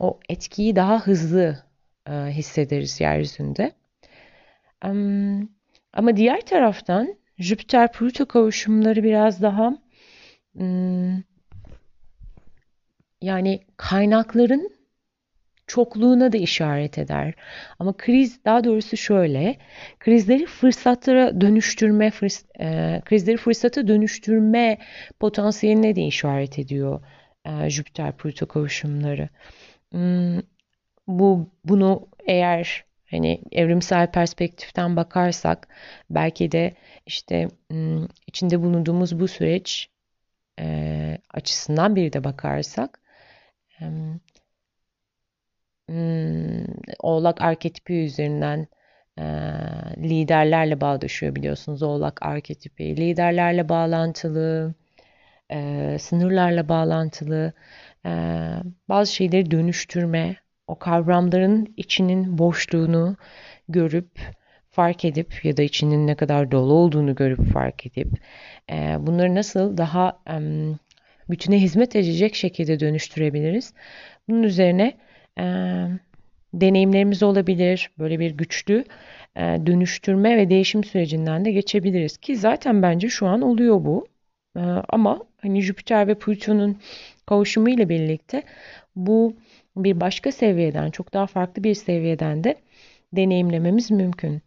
o 0.00 0.20
etkiyi 0.28 0.76
daha 0.76 1.00
hızlı 1.00 1.62
hissederiz 2.08 3.00
yeryüzünde. 3.00 3.72
Ama 5.92 6.16
diğer 6.16 6.40
taraftan 6.40 7.14
Jüpiter-Plüto 7.38 8.26
kavuşumları 8.26 9.02
biraz 9.02 9.42
daha 9.42 9.78
yani 13.22 13.60
kaynakların 13.76 14.70
çokluğuna 15.66 16.32
da 16.32 16.36
işaret 16.36 16.98
eder. 16.98 17.34
Ama 17.78 17.96
kriz 17.96 18.44
daha 18.44 18.64
doğrusu 18.64 18.96
şöyle, 18.96 19.58
krizleri 19.98 20.46
fırsatlara 20.46 21.40
dönüştürme, 21.40 22.10
fırs 22.10 22.44
e, 22.60 23.00
krizleri 23.04 23.36
fırsata 23.36 23.88
dönüştürme 23.88 24.78
potansiyeline 25.20 25.96
de 25.96 26.02
işaret 26.02 26.58
ediyor 26.58 27.00
e, 27.44 27.50
Jüpiter-Plüto 27.50 28.46
kavuşumları. 28.46 29.28
Hmm, 29.92 30.40
bu 31.06 31.50
bunu 31.64 32.08
eğer 32.26 32.84
hani 33.10 33.42
evrimsel 33.52 34.10
perspektiften 34.10 34.96
bakarsak 34.96 35.68
belki 36.10 36.52
de 36.52 36.74
işte 37.06 37.48
içinde 38.26 38.62
bulunduğumuz 38.62 39.20
bu 39.20 39.28
süreç 39.28 39.90
açısından 41.34 41.96
bir 41.96 42.12
de 42.12 42.24
bakarsak 42.24 43.00
Oğlak 46.98 47.40
arketipi 47.40 47.92
üzerinden 47.94 48.66
liderlerle 49.98 50.80
bağdaşıyor 50.80 51.34
biliyorsunuz. 51.34 51.82
Oğlak 51.82 52.22
arketipi 52.22 52.96
liderlerle 52.96 53.68
bağlantılı, 53.68 54.74
sınırlarla 55.98 56.68
bağlantılı, 56.68 57.52
bazı 58.88 59.14
şeyleri 59.14 59.50
dönüştürme, 59.50 60.36
o 60.68 60.78
kavramların 60.78 61.74
içinin 61.76 62.38
boşluğunu 62.38 63.16
görüp 63.68 64.08
fark 64.70 65.04
edip 65.04 65.44
ya 65.44 65.56
da 65.56 65.62
içinin 65.62 66.06
ne 66.06 66.14
kadar 66.14 66.50
dolu 66.50 66.72
olduğunu 66.72 67.14
görüp 67.14 67.52
fark 67.52 67.86
edip 67.86 68.08
e, 68.70 68.96
bunları 69.00 69.34
nasıl 69.34 69.76
daha 69.76 70.18
e, 70.30 70.36
bütüne 71.30 71.60
hizmet 71.60 71.96
edecek 71.96 72.34
şekilde 72.34 72.80
dönüştürebiliriz. 72.80 73.74
Bunun 74.28 74.42
üzerine 74.42 74.96
e, 75.38 75.44
deneyimlerimiz 76.54 77.22
olabilir. 77.22 77.90
Böyle 77.98 78.18
bir 78.18 78.30
güçlü 78.30 78.84
e, 79.36 79.40
dönüştürme 79.40 80.36
ve 80.36 80.50
değişim 80.50 80.84
sürecinden 80.84 81.44
de 81.44 81.52
geçebiliriz 81.52 82.16
ki 82.18 82.36
zaten 82.36 82.82
bence 82.82 83.08
şu 83.08 83.26
an 83.26 83.42
oluyor 83.42 83.84
bu. 83.84 84.06
E, 84.56 84.60
ama 84.88 85.20
hani 85.42 85.62
Jüpiter 85.62 86.06
ve 86.08 86.14
Plüton'un 86.14 86.78
kavuşumu 87.26 87.68
ile 87.70 87.88
birlikte 87.88 88.42
bu 88.96 89.36
bir 89.84 90.00
başka 90.00 90.32
seviyeden, 90.32 90.90
çok 90.90 91.14
daha 91.14 91.26
farklı 91.26 91.64
bir 91.64 91.74
seviyeden 91.74 92.44
de 92.44 92.54
deneyimlememiz 93.12 93.90
mümkün. 93.90 94.42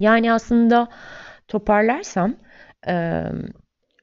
Yani 0.00 0.32
aslında 0.32 0.88
toparlarsam 1.48 2.34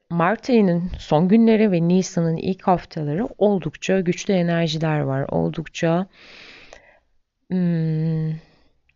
Mart 0.09 0.49
ayının 0.49 0.91
son 0.99 1.27
günleri 1.27 1.71
ve 1.71 1.87
Nisan'ın 1.87 2.37
ilk 2.37 2.67
haftaları 2.67 3.27
oldukça 3.37 3.99
güçlü 3.99 4.33
enerjiler 4.33 4.99
var. 4.99 5.25
Oldukça 5.29 6.07
hmm, 7.49 8.29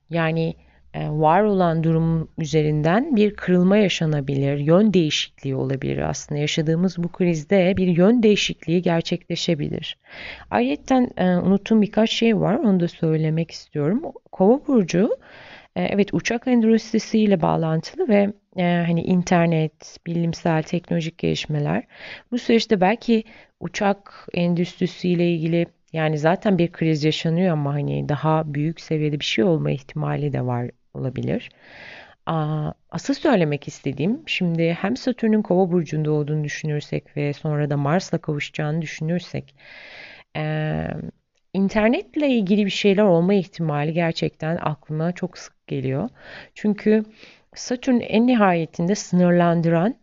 yani 0.10 0.56
var 0.96 1.44
olan 1.44 1.84
durum 1.84 2.30
üzerinden 2.38 3.16
bir 3.16 3.36
kırılma 3.36 3.78
yaşanabilir, 3.78 4.58
yön 4.58 4.94
değişikliği 4.94 5.56
olabilir 5.56 5.98
aslında. 5.98 6.42
Yaşadığımız 6.42 7.04
bu 7.04 7.08
krizde 7.12 7.74
bir 7.78 7.88
yön 7.88 8.24
değişikliği 8.24 8.82
gerçekleşebilir. 8.82 9.98
Ayrıca 10.52 11.10
e, 11.18 11.26
unuttuğum 11.38 11.82
birkaç 11.82 12.12
şey 12.12 12.40
var, 12.40 12.56
onu 12.56 12.80
da 12.80 12.88
söylemek 12.88 13.52
istiyorum. 13.52 14.02
Kova 14.32 14.68
burcu 14.68 15.18
e, 15.76 15.84
evet 15.84 16.14
uçak 16.14 16.48
endüstrisiyle 16.48 17.42
bağlantılı 17.42 18.08
ve 18.08 18.34
e, 18.58 18.84
hani 18.88 19.02
internet, 19.02 19.98
bilimsel, 20.08 20.64
teknolojik 20.64 21.18
gelişmeler. 21.18 21.84
Bu 22.32 22.38
süreçte 22.38 22.82
belki 22.82 23.24
uçak 23.60 24.28
endüstrisiyle 24.34 25.32
ilgili 25.32 25.66
yani 25.94 26.18
zaten 26.18 26.58
bir 26.58 26.72
kriz 26.72 27.04
yaşanıyor 27.04 27.54
ama 27.54 27.74
hani 27.74 28.10
daha 28.10 28.54
büyük 28.54 28.82
seviyede 28.82 29.20
bir 29.20 29.26
şey 29.26 29.44
olma 29.44 29.72
ihtimali 29.72 30.34
de 30.34 30.46
var 30.46 30.70
olabilir. 30.94 31.50
asıl 32.92 33.14
söylemek 33.14 33.68
istediğim 33.68 34.24
şimdi 34.26 34.78
hem 34.82 34.98
Satürn'ün 34.98 35.42
kova 35.42 35.72
burcunda 35.72 36.12
olduğunu 36.12 36.44
düşünürsek 36.44 37.18
ve 37.18 37.34
sonra 37.34 37.70
da 37.70 37.78
Mars'la 37.78 38.18
kavuşacağını 38.18 38.82
düşünürsek 38.82 39.56
internetle 41.54 42.28
ilgili 42.30 42.66
bir 42.66 42.72
şeyler 42.72 43.04
olma 43.04 43.34
ihtimali 43.34 43.94
gerçekten 43.94 44.58
aklıma 44.62 45.12
çok 45.12 45.38
sık 45.38 45.68
geliyor. 45.68 46.10
Çünkü 46.56 47.04
Satürn 47.56 48.00
en 48.00 48.28
nihayetinde 48.28 48.96
sınırlandıran, 48.96 49.96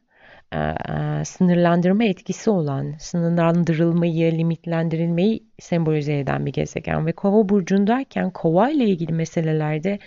sınırlandırma 1.24 2.04
etkisi 2.04 2.50
olan, 2.50 2.94
sınırlandırılmayı, 2.98 4.32
limitlendirilmeyi 4.32 5.46
sembolize 5.58 6.18
eden 6.18 6.46
bir 6.46 6.52
gezegen 6.52 7.06
ve 7.06 7.12
Kova 7.12 7.48
burcundayken 7.48 8.30
Kova 8.30 8.70
ile 8.70 8.84
ilgili 8.84 9.12
meselelerde 9.12 9.98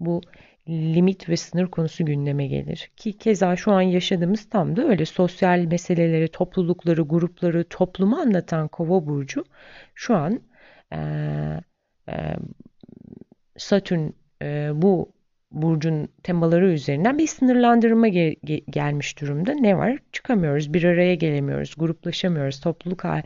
bu 0.00 0.20
limit 0.68 1.28
ve 1.28 1.36
sınır 1.36 1.66
konusu 1.66 2.04
gündeme 2.04 2.46
gelir. 2.46 2.90
Ki 2.96 3.18
keza 3.18 3.56
şu 3.56 3.72
an 3.72 3.80
yaşadığımız 3.80 4.48
tam 4.48 4.76
da 4.76 4.88
öyle 4.88 5.04
sosyal 5.04 5.58
meseleleri, 5.58 6.28
toplulukları, 6.28 7.02
grupları, 7.02 7.64
toplumu 7.64 8.16
anlatan 8.16 8.68
Kova 8.68 9.06
burcu 9.06 9.44
şu 9.94 10.16
an 10.16 10.40
e, 10.92 10.98
e, 12.08 12.36
Satürn 13.56 14.10
e, 14.42 14.70
bu 14.74 15.13
burcun 15.54 16.08
temaları 16.22 16.72
üzerinden 16.72 17.18
bir 17.18 17.26
sınırlandırma 17.26 18.08
gel 18.08 18.34
gelmiş 18.70 19.20
durumda. 19.20 19.54
Ne 19.54 19.78
var? 19.78 19.98
Çıkamıyoruz, 20.12 20.74
bir 20.74 20.84
araya 20.84 21.14
gelemiyoruz, 21.14 21.74
gruplaşamıyoruz, 21.78 22.60
topluluk 22.60 23.04
ha 23.04 23.22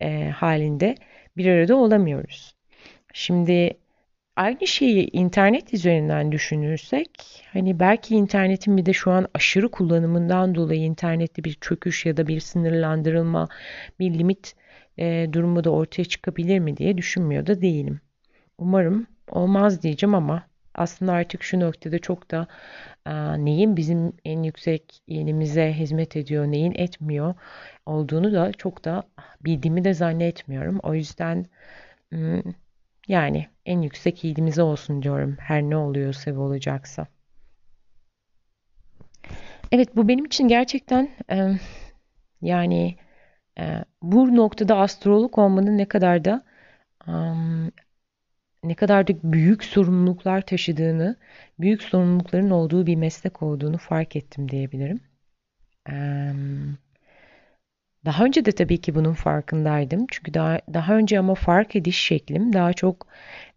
e, 0.00 0.30
halinde 0.30 0.94
bir 1.36 1.46
arada 1.46 1.76
olamıyoruz. 1.76 2.54
Şimdi 3.14 3.74
aynı 4.36 4.66
şeyi 4.66 5.10
internet 5.12 5.74
üzerinden 5.74 6.32
düşünürsek 6.32 7.10
hani 7.52 7.80
belki 7.80 8.14
internetin 8.14 8.76
bir 8.76 8.86
de 8.86 8.92
şu 8.92 9.10
an 9.10 9.26
aşırı 9.34 9.70
kullanımından 9.70 10.54
dolayı 10.54 10.80
internette 10.80 11.44
bir 11.44 11.54
çöküş 11.60 12.06
ya 12.06 12.16
da 12.16 12.26
bir 12.26 12.40
sınırlandırılma, 12.40 13.48
bir 13.98 14.18
limit 14.18 14.54
e, 14.98 15.28
durumu 15.32 15.64
da 15.64 15.70
ortaya 15.70 16.04
çıkabilir 16.04 16.58
mi 16.58 16.76
diye 16.76 16.98
düşünmüyor 16.98 17.46
da 17.46 17.62
değilim. 17.62 18.00
Umarım 18.58 19.06
olmaz 19.30 19.82
diyeceğim 19.82 20.14
ama 20.14 20.51
aslında 20.74 21.12
artık 21.12 21.42
şu 21.42 21.60
noktada 21.60 21.98
çok 21.98 22.30
da 22.30 22.46
e, 23.06 23.12
neyin 23.44 23.76
bizim 23.76 24.12
en 24.24 24.42
yüksek 24.42 25.02
yenimize 25.06 25.72
hizmet 25.72 26.16
ediyor, 26.16 26.46
neyin 26.46 26.72
etmiyor 26.74 27.34
olduğunu 27.86 28.32
da 28.32 28.52
çok 28.52 28.84
da 28.84 29.02
bildiğimi 29.40 29.84
de 29.84 29.94
zannetmiyorum. 29.94 30.78
O 30.82 30.94
yüzden 30.94 31.46
yani 33.08 33.46
en 33.66 33.82
yüksek 33.82 34.24
iyiliğimize 34.24 34.62
olsun 34.62 35.02
diyorum. 35.02 35.36
Her 35.40 35.62
ne 35.62 35.76
oluyorsa 35.76 36.30
ve 36.30 36.38
olacaksa. 36.38 37.06
Evet 39.72 39.96
bu 39.96 40.08
benim 40.08 40.24
için 40.24 40.48
gerçekten 40.48 41.08
e, 41.30 41.58
yani 42.42 42.96
e, 43.58 43.84
bu 44.02 44.36
noktada 44.36 44.76
astrolog 44.76 45.38
olmanın 45.38 45.78
ne 45.78 45.88
kadar 45.88 46.24
da 46.24 46.44
um, 47.06 47.72
ne 48.64 48.74
kadar 48.74 49.06
da 49.08 49.12
büyük 49.22 49.64
sorumluluklar 49.64 50.40
taşıdığını, 50.46 51.16
büyük 51.60 51.82
sorumlulukların 51.82 52.50
olduğu 52.50 52.86
bir 52.86 52.96
meslek 52.96 53.42
olduğunu 53.42 53.78
fark 53.78 54.16
ettim 54.16 54.48
diyebilirim. 54.48 55.00
Daha 58.04 58.24
önce 58.24 58.44
de 58.44 58.52
tabii 58.52 58.80
ki 58.80 58.94
bunun 58.94 59.14
farkındaydım. 59.14 60.06
Çünkü 60.10 60.34
daha, 60.34 60.60
daha 60.74 60.96
önce 60.96 61.18
ama 61.18 61.34
fark 61.34 61.76
ediş 61.76 61.98
şeklim 61.98 62.52
daha 62.52 62.72
çok 62.72 63.06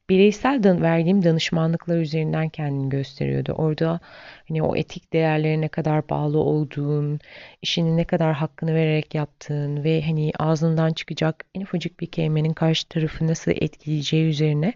bireysel 0.10 0.64
dan 0.64 0.82
verdiğim 0.82 1.24
danışmanlıklar 1.24 1.98
üzerinden 1.98 2.50
kendini 2.50 2.90
gösteriyordu. 2.90 3.52
Orada 3.52 4.00
hani 4.48 4.64
o 4.64 4.76
etik 4.76 5.14
değerlere 5.14 5.62
ne 5.62 5.68
kadar 5.68 6.10
bağlı 6.10 6.38
olduğun, 6.40 7.20
işini 7.62 7.98
ne 7.98 8.06
kadar 8.06 8.34
hakkını 8.34 8.76
vererek 8.76 9.16
yaptığın 9.16 9.84
ve 9.84 10.02
hani 10.02 10.32
ağzından 10.40 10.94
çıkacak 10.94 11.46
en 11.56 11.62
ufacık 11.62 12.00
bir 12.00 12.08
kelimenin 12.08 12.54
karşı 12.54 12.88
tarafı 12.88 13.28
nasıl 13.28 13.52
etkileyeceği 13.52 14.30
üzerine 14.30 14.74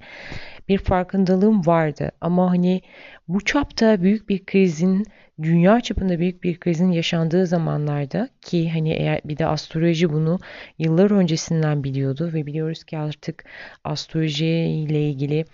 bir 0.69 0.77
farkındalığım 0.77 1.65
vardı. 1.65 2.11
Ama 2.21 2.51
hani 2.51 2.81
bu 3.27 3.45
çapta 3.45 4.01
büyük 4.01 4.29
bir 4.29 4.45
krizin, 4.45 5.05
dünya 5.41 5.81
çapında 5.81 6.19
büyük 6.19 6.43
bir 6.43 6.59
krizin 6.59 6.91
yaşandığı 6.91 7.45
zamanlarda 7.47 8.29
ki 8.41 8.69
hani 8.71 8.93
eğer 8.93 9.21
bir 9.25 9.37
de 9.37 9.45
astroloji 9.45 10.13
bunu 10.13 10.39
yıllar 10.79 11.11
öncesinden 11.11 11.83
biliyordu 11.83 12.31
ve 12.33 12.45
biliyoruz 12.45 12.83
ki 12.83 12.97
artık 12.97 13.45
astroloji 13.83 14.45
ile 14.45 15.09
ilgili 15.09 15.45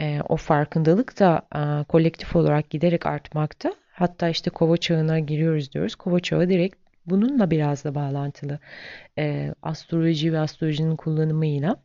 e, 0.00 0.20
o 0.28 0.36
farkındalık 0.36 1.20
da 1.20 1.42
e, 1.54 1.84
kolektif 1.84 2.36
olarak 2.36 2.70
giderek 2.70 3.06
artmakta. 3.06 3.74
Hatta 3.92 4.28
işte 4.28 4.50
kova 4.50 4.76
çağına 4.76 5.18
giriyoruz 5.18 5.72
diyoruz. 5.72 5.94
Kova 5.94 6.20
çağı 6.20 6.48
direkt 6.48 6.85
bununla 7.06 7.50
biraz 7.50 7.84
da 7.84 7.94
bağlantılı 7.94 8.58
e, 9.18 9.54
astroloji 9.62 10.32
ve 10.32 10.38
astrolojinin 10.38 10.96
kullanımıyla. 10.96 11.76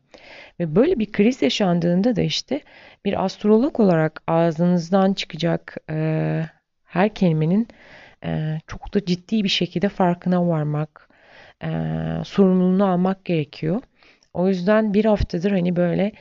Ve 0.60 0.76
böyle 0.76 1.00
bir 1.00 1.12
kriz 1.12 1.42
yaşandığında 1.42 2.16
da 2.16 2.22
işte 2.22 2.62
bir 3.06 3.26
astrolog 3.26 3.80
olarak 3.80 4.24
ağzınızdan 4.28 5.14
çıkacak 5.14 5.78
e, 5.90 6.46
her 6.86 7.14
kelimenin 7.14 7.68
e, 8.24 8.60
çok 8.68 8.94
da 8.94 9.06
ciddi 9.06 9.44
bir 9.44 9.50
şekilde 9.50 9.90
farkına 9.90 10.48
varmak, 10.48 11.10
e, 11.64 11.70
sorumluluğunu 12.26 12.86
almak 12.86 13.26
gerekiyor. 13.26 13.82
O 14.34 14.48
yüzden 14.48 14.94
bir 14.94 15.06
haftadır 15.06 15.52
hani 15.52 15.76
böyle 15.76 16.12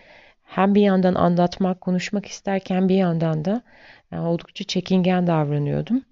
hem 0.45 0.75
bir 0.75 0.83
yandan 0.83 1.15
anlatmak, 1.15 1.81
konuşmak 1.81 2.27
isterken 2.27 2.89
bir 2.89 2.95
yandan 2.95 3.45
da 3.45 3.63
yani 4.13 4.27
oldukça 4.27 4.65
çekingen 4.65 5.27
davranıyordum. 5.27 6.03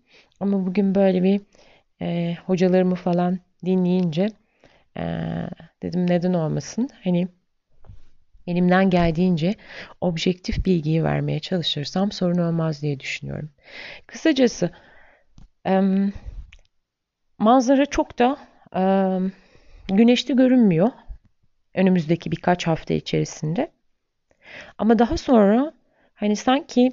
Ama 0.41 0.67
bugün 0.67 0.95
böyle 0.95 1.23
bir 1.23 1.41
e, 2.03 2.37
hocalarımı 2.47 2.95
falan 2.95 3.39
dinleyince 3.65 4.29
e, 4.97 5.03
dedim 5.83 6.11
neden 6.11 6.33
olmasın. 6.33 6.91
Hani 7.05 7.29
elimden 8.47 8.91
geldiğince 8.91 9.55
objektif 10.01 10.65
bilgiyi 10.65 11.05
vermeye 11.05 11.41
çalışırsam 11.41 12.13
sorun 12.13 12.39
olmaz 12.39 12.83
diye 12.83 13.01
düşünüyorum. 13.01 13.51
Kısacası 14.07 14.71
e, 15.67 15.81
manzara 17.39 17.87
çok 17.87 18.19
da 18.19 18.39
e, 18.77 18.83
güneşli 19.95 20.37
görünmüyor 20.37 20.91
önümüzdeki 21.75 22.33
birkaç 22.33 22.67
hafta 22.67 22.95
içerisinde. 22.95 23.71
Ama 24.79 24.99
daha 24.99 25.17
sonra 25.17 25.73
hani 26.15 26.37
sanki 26.37 26.93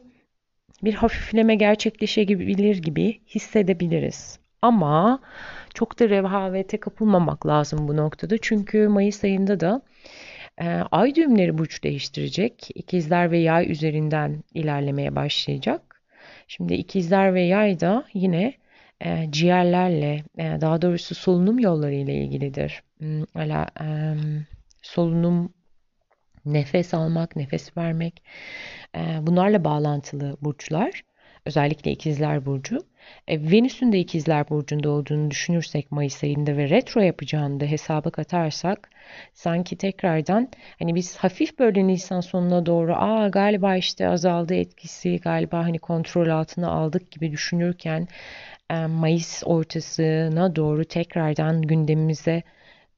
bir 0.84 0.94
hafifleme 0.94 1.56
gerçekleşebilir 1.56 2.82
gibi 2.82 3.22
hissedebiliriz. 3.28 4.39
Ama 4.62 5.20
çok 5.74 6.00
da 6.00 6.10
rehavete 6.10 6.80
kapılmamak 6.80 7.48
lazım 7.48 7.88
bu 7.88 7.98
noktada. 7.98 8.36
Çünkü 8.41 8.88
Mayıs 8.88 9.24
ayında 9.24 9.60
da 9.60 9.82
e, 10.62 10.65
ay 10.91 11.15
düğümleri 11.15 11.58
burç 11.58 11.84
değiştirecek. 11.84 12.70
İkizler 12.76 13.32
ve 13.32 13.38
yay 13.38 13.72
üzerinden 13.72 14.44
ilerlemeye 14.54 15.15
başlayacak. 15.15 16.02
Şimdi 16.48 16.74
ikizler 16.74 17.34
ve 17.34 17.41
yay 17.41 17.80
da 17.80 18.06
yine 18.13 18.54
e, 19.02 19.28
ciğerlerle, 19.32 20.24
e, 20.38 20.62
daha 20.62 20.82
doğrusu 20.82 21.15
solunum 21.15 21.60
yolları 21.60 21.94
ile 21.94 22.13
ilgilidir. 22.15 22.84
Hmm, 22.98 23.24
e, 23.24 24.15
solunum 24.82 25.54
nefes 26.46 26.94
almak, 26.94 27.36
nefes 27.36 27.78
vermek 27.78 28.24
bunlarla 29.22 29.63
bağlantılı 29.63 30.38
burçlar. 30.41 31.04
Özellikle 31.45 31.91
ikizler 31.91 32.45
burcu. 32.45 32.79
E, 33.27 33.51
Venüs'ün 33.51 33.91
de 33.91 33.99
ikizler 33.99 34.49
burcunda 34.49 34.89
olduğunu 34.89 35.31
düşünürsek 35.31 35.91
Mayıs 35.91 36.23
ayında 36.23 36.58
ve 36.58 36.69
retro 36.69 37.01
yapacağını 37.01 37.60
da 37.60 37.65
hesaba 37.65 38.10
katarsak 38.10 38.89
sanki 39.34 39.77
tekrardan 39.77 40.49
hani 40.79 40.95
biz 40.95 41.17
hafif 41.17 41.60
böyle 41.60 41.88
Nisan 41.88 42.21
sonuna 42.21 42.65
doğru 42.65 42.95
aa 42.95 43.27
galiba 43.27 43.75
işte 43.75 44.10
azaldı 44.10 44.53
etkisi 44.55 45.19
galiba 45.19 45.58
hani 45.63 45.79
kontrol 45.79 46.27
altına 46.29 46.69
aldık 46.71 47.12
gibi 47.12 47.31
düşünürken 47.31 48.08
Mayıs 48.88 49.43
ortasına 49.45 50.55
doğru 50.55 50.86
tekrardan 50.86 51.62
gündemimize 51.62 52.43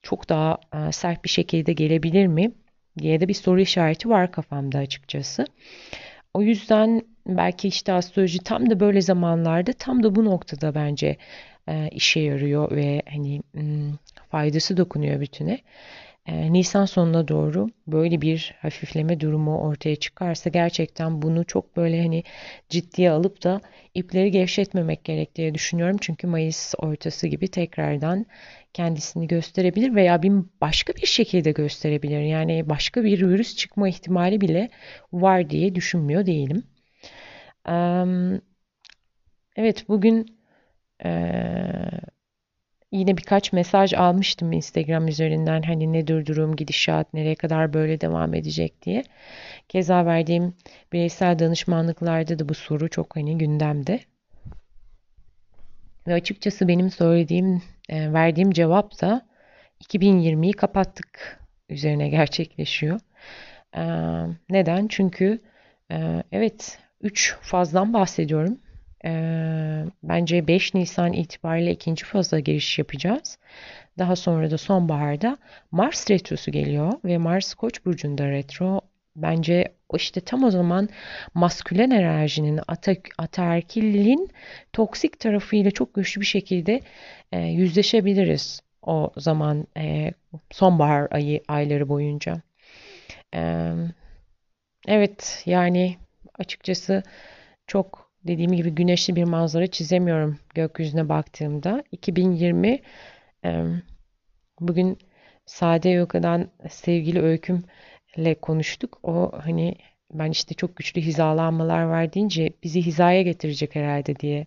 çok 0.04 0.30
daha 0.30 0.58
sert 0.92 1.24
bir 1.24 1.30
şekilde 1.30 1.74
gelebilir 1.74 2.28
mi? 2.28 2.52
diye 3.00 3.20
de 3.22 3.28
bir 3.28 3.34
soru 3.34 3.60
işareti 3.60 4.10
var 4.10 4.32
kafamda 4.32 4.78
açıkçası. 4.78 5.46
O 6.34 6.42
yüzden 6.42 7.02
belki 7.28 7.68
işte 7.68 7.94
astroloji 7.94 8.40
tam 8.40 8.70
da 8.70 8.80
böyle 8.80 9.02
zamanlarda 9.02 9.74
tam 9.74 10.04
da 10.04 10.16
bu 10.16 10.26
noktada 10.26 10.76
bence 10.76 11.18
e, 11.70 11.90
işe 11.92 12.20
yarıyor 12.20 12.72
ve 12.76 13.02
hani 13.10 13.42
hmm, 13.54 13.92
faydası 14.32 14.78
dokunuyor 14.78 15.20
bütüne. 15.22 15.60
E, 16.28 16.54
Nisan 16.54 16.86
sonuna 16.86 17.28
doğru 17.28 17.70
böyle 17.88 18.22
bir 18.22 18.56
hafifleme 18.62 19.20
durumu 19.20 19.62
ortaya 19.62 19.96
çıkarsa 19.96 20.50
gerçekten 20.50 21.22
bunu 21.22 21.46
çok 21.46 21.78
böyle 21.78 22.02
hani 22.02 22.24
ciddiye 22.70 23.12
alıp 23.12 23.44
da 23.44 23.62
ipleri 23.94 24.32
gevşetmemek 24.32 25.04
gerektiği 25.04 25.54
düşünüyorum. 25.54 25.98
Çünkü 26.02 26.28
Mayıs 26.28 26.74
ortası 26.78 27.28
gibi 27.28 27.48
tekrardan 27.48 28.26
kendisini 28.74 29.28
gösterebilir 29.28 29.96
veya 29.96 30.24
bir 30.24 30.32
başka 30.62 30.94
bir 30.94 31.08
şekilde 31.08 31.52
gösterebilir. 31.52 32.22
Yani 32.22 32.70
başka 32.70 33.04
bir 33.04 33.28
virüs 33.28 33.56
çıkma 33.56 33.90
ihtimali 33.90 34.42
bile 34.42 34.70
var 35.14 35.50
diye 35.50 35.76
düşünmüyor 35.76 36.26
değilim. 36.26 36.64
Evet 39.56 39.90
bugün 39.90 40.38
yine 42.92 43.18
birkaç 43.18 43.54
mesaj 43.54 43.94
almıştım 43.94 44.52
Instagram 44.52 45.08
üzerinden 45.08 45.62
hani 45.62 45.94
ne 45.94 46.08
durum 46.08 46.56
gidişat 46.56 47.14
nereye 47.14 47.36
kadar 47.36 47.74
böyle 47.74 48.02
devam 48.02 48.34
edecek 48.34 48.82
diye. 48.82 49.04
Keza 49.70 50.06
verdiğim 50.06 50.54
bireysel 50.94 51.40
danışmanlıklarda 51.40 52.40
da 52.40 52.50
bu 52.50 52.54
soru 52.54 52.90
çok 52.90 53.16
hani 53.16 53.38
gündemde. 53.38 54.00
Ve 56.08 56.14
açıkçası 56.14 56.68
benim 56.68 56.92
söylediğim, 56.92 57.62
e, 57.90 58.14
verdiğim 58.14 58.52
cevap 58.52 59.02
da 59.02 59.28
2020'yi 59.80 60.54
kapattık 60.54 61.40
üzerine 61.70 62.10
gerçekleşiyor. 62.10 63.00
E, 63.76 63.84
neden? 64.50 64.88
Çünkü 64.88 65.42
e, 65.92 66.24
evet 66.32 66.80
3 67.02 67.36
fazdan 67.42 67.94
bahsediyorum. 67.94 68.58
Bence 70.04 70.48
5 70.48 70.74
Nisan 70.74 71.14
itibariyle 71.14 71.72
ikinci 71.72 72.06
faza 72.06 72.40
giriş 72.40 72.80
yapacağız. 72.80 73.38
Daha 73.98 74.16
sonra 74.16 74.52
da 74.52 74.58
sonbaharda 74.58 75.38
Mars 75.72 76.12
retrosu 76.12 76.52
geliyor 76.52 76.94
ve 77.06 77.18
Mars 77.18 77.54
Koç 77.54 77.86
burcunda 77.86 78.30
retro 78.30 78.82
bence 79.16 79.74
işte 79.96 80.22
tam 80.22 80.44
o 80.44 80.52
zaman 80.52 80.90
maskülen 81.34 81.92
enerjinin 81.92 82.60
ataerkilliğin 83.18 84.30
toksik 84.74 85.20
tarafıyla 85.20 85.72
çok 85.72 85.94
güçlü 85.94 86.22
bir 86.22 86.26
şekilde 86.26 86.82
e, 87.32 87.40
yüzleşebiliriz 87.40 88.62
o 88.82 89.12
zaman 89.18 89.68
e, 89.78 90.12
sonbahar 90.52 91.08
ayı 91.12 91.44
ayları 91.48 91.90
boyunca. 91.90 92.42
E, 93.36 93.72
evet 94.88 95.44
yani 95.46 95.98
açıkçası 96.40 97.04
çok 97.68 98.12
dediğim 98.28 98.52
gibi 98.52 98.70
güneşli 98.72 99.16
bir 99.16 99.24
manzara 99.24 99.68
çizemiyorum 99.68 100.40
gökyüzüne 100.56 101.10
baktığımda. 101.10 101.84
2020 101.92 102.82
e, 103.46 103.64
bugün 104.60 104.98
Sade 105.46 105.90
Yoga'dan 105.90 106.50
sevgili 106.70 107.22
Öyküm 107.22 107.64
ile 108.18 108.36
konuştuk. 108.36 109.00
O 109.04 109.32
hani 109.44 109.76
ben 110.14 110.32
işte 110.32 110.56
çok 110.56 110.76
güçlü 110.76 111.02
hizalanmalar 111.02 111.84
var 111.84 112.14
deyince 112.14 112.50
bizi 112.64 112.82
hizaya 112.82 113.22
getirecek 113.22 113.76
herhalde 113.76 114.16
diye 114.16 114.46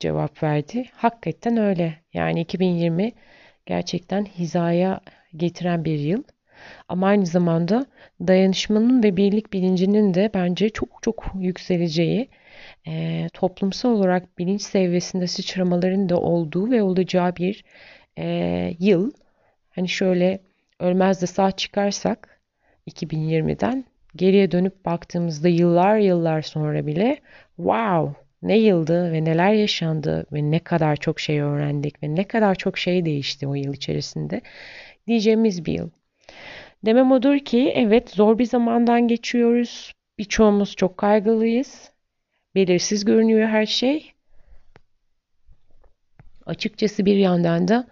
cevap 0.00 0.42
verdi. 0.42 0.84
Hakikaten 0.92 1.56
öyle. 1.56 1.94
Yani 2.12 2.40
2020 2.40 3.12
gerçekten 3.66 4.24
hizaya 4.24 5.00
getiren 5.36 5.84
bir 5.84 5.98
yıl. 5.98 6.22
Ama 6.88 7.06
aynı 7.06 7.26
zamanda 7.26 7.86
dayanışmanın 8.20 9.02
ve 9.02 9.16
birlik 9.16 9.52
bilincinin 9.52 10.14
de 10.14 10.30
bence 10.34 10.70
çok 10.70 11.02
çok 11.02 11.24
yükseleceği, 11.40 12.28
e, 12.86 13.26
toplumsal 13.32 13.90
olarak 13.90 14.38
bilinç 14.38 14.62
seviyesinde 14.62 15.26
sıçramaların 15.26 16.08
da 16.08 16.20
olduğu 16.20 16.70
ve 16.70 16.82
olacağı 16.82 17.36
bir 17.36 17.64
e, 18.18 18.26
yıl. 18.78 19.12
Hani 19.70 19.88
şöyle 19.88 20.40
ölmez 20.80 21.22
de 21.22 21.26
sağ 21.26 21.50
çıkarsak 21.52 22.40
2020'den 22.86 23.84
geriye 24.16 24.50
dönüp 24.50 24.84
baktığımızda 24.84 25.48
yıllar 25.48 25.96
yıllar 25.98 26.42
sonra 26.42 26.86
bile 26.86 27.18
wow 27.56 28.22
ne 28.42 28.58
yıldı 28.58 29.12
ve 29.12 29.24
neler 29.24 29.52
yaşandı 29.52 30.26
ve 30.32 30.50
ne 30.50 30.58
kadar 30.58 30.96
çok 30.96 31.20
şey 31.20 31.40
öğrendik 31.40 32.02
ve 32.02 32.14
ne 32.14 32.24
kadar 32.24 32.54
çok 32.54 32.78
şey 32.78 33.04
değişti 33.04 33.46
o 33.46 33.54
yıl 33.54 33.74
içerisinde 33.74 34.40
diyeceğimiz 35.06 35.64
bir 35.64 35.72
yıl. 35.72 35.90
Demem 36.84 37.12
odur 37.12 37.38
ki 37.38 37.72
evet 37.74 38.10
zor 38.10 38.38
bir 38.38 38.44
zamandan 38.44 39.08
geçiyoruz. 39.08 39.92
Birçoğumuz 40.18 40.76
çok 40.76 40.98
kaygılıyız. 40.98 41.92
Belirsiz 42.54 43.04
görünüyor 43.04 43.48
her 43.48 43.66
şey. 43.66 44.12
Açıkçası 46.46 47.06
bir 47.06 47.16
yandan 47.16 47.68
da 47.68 47.86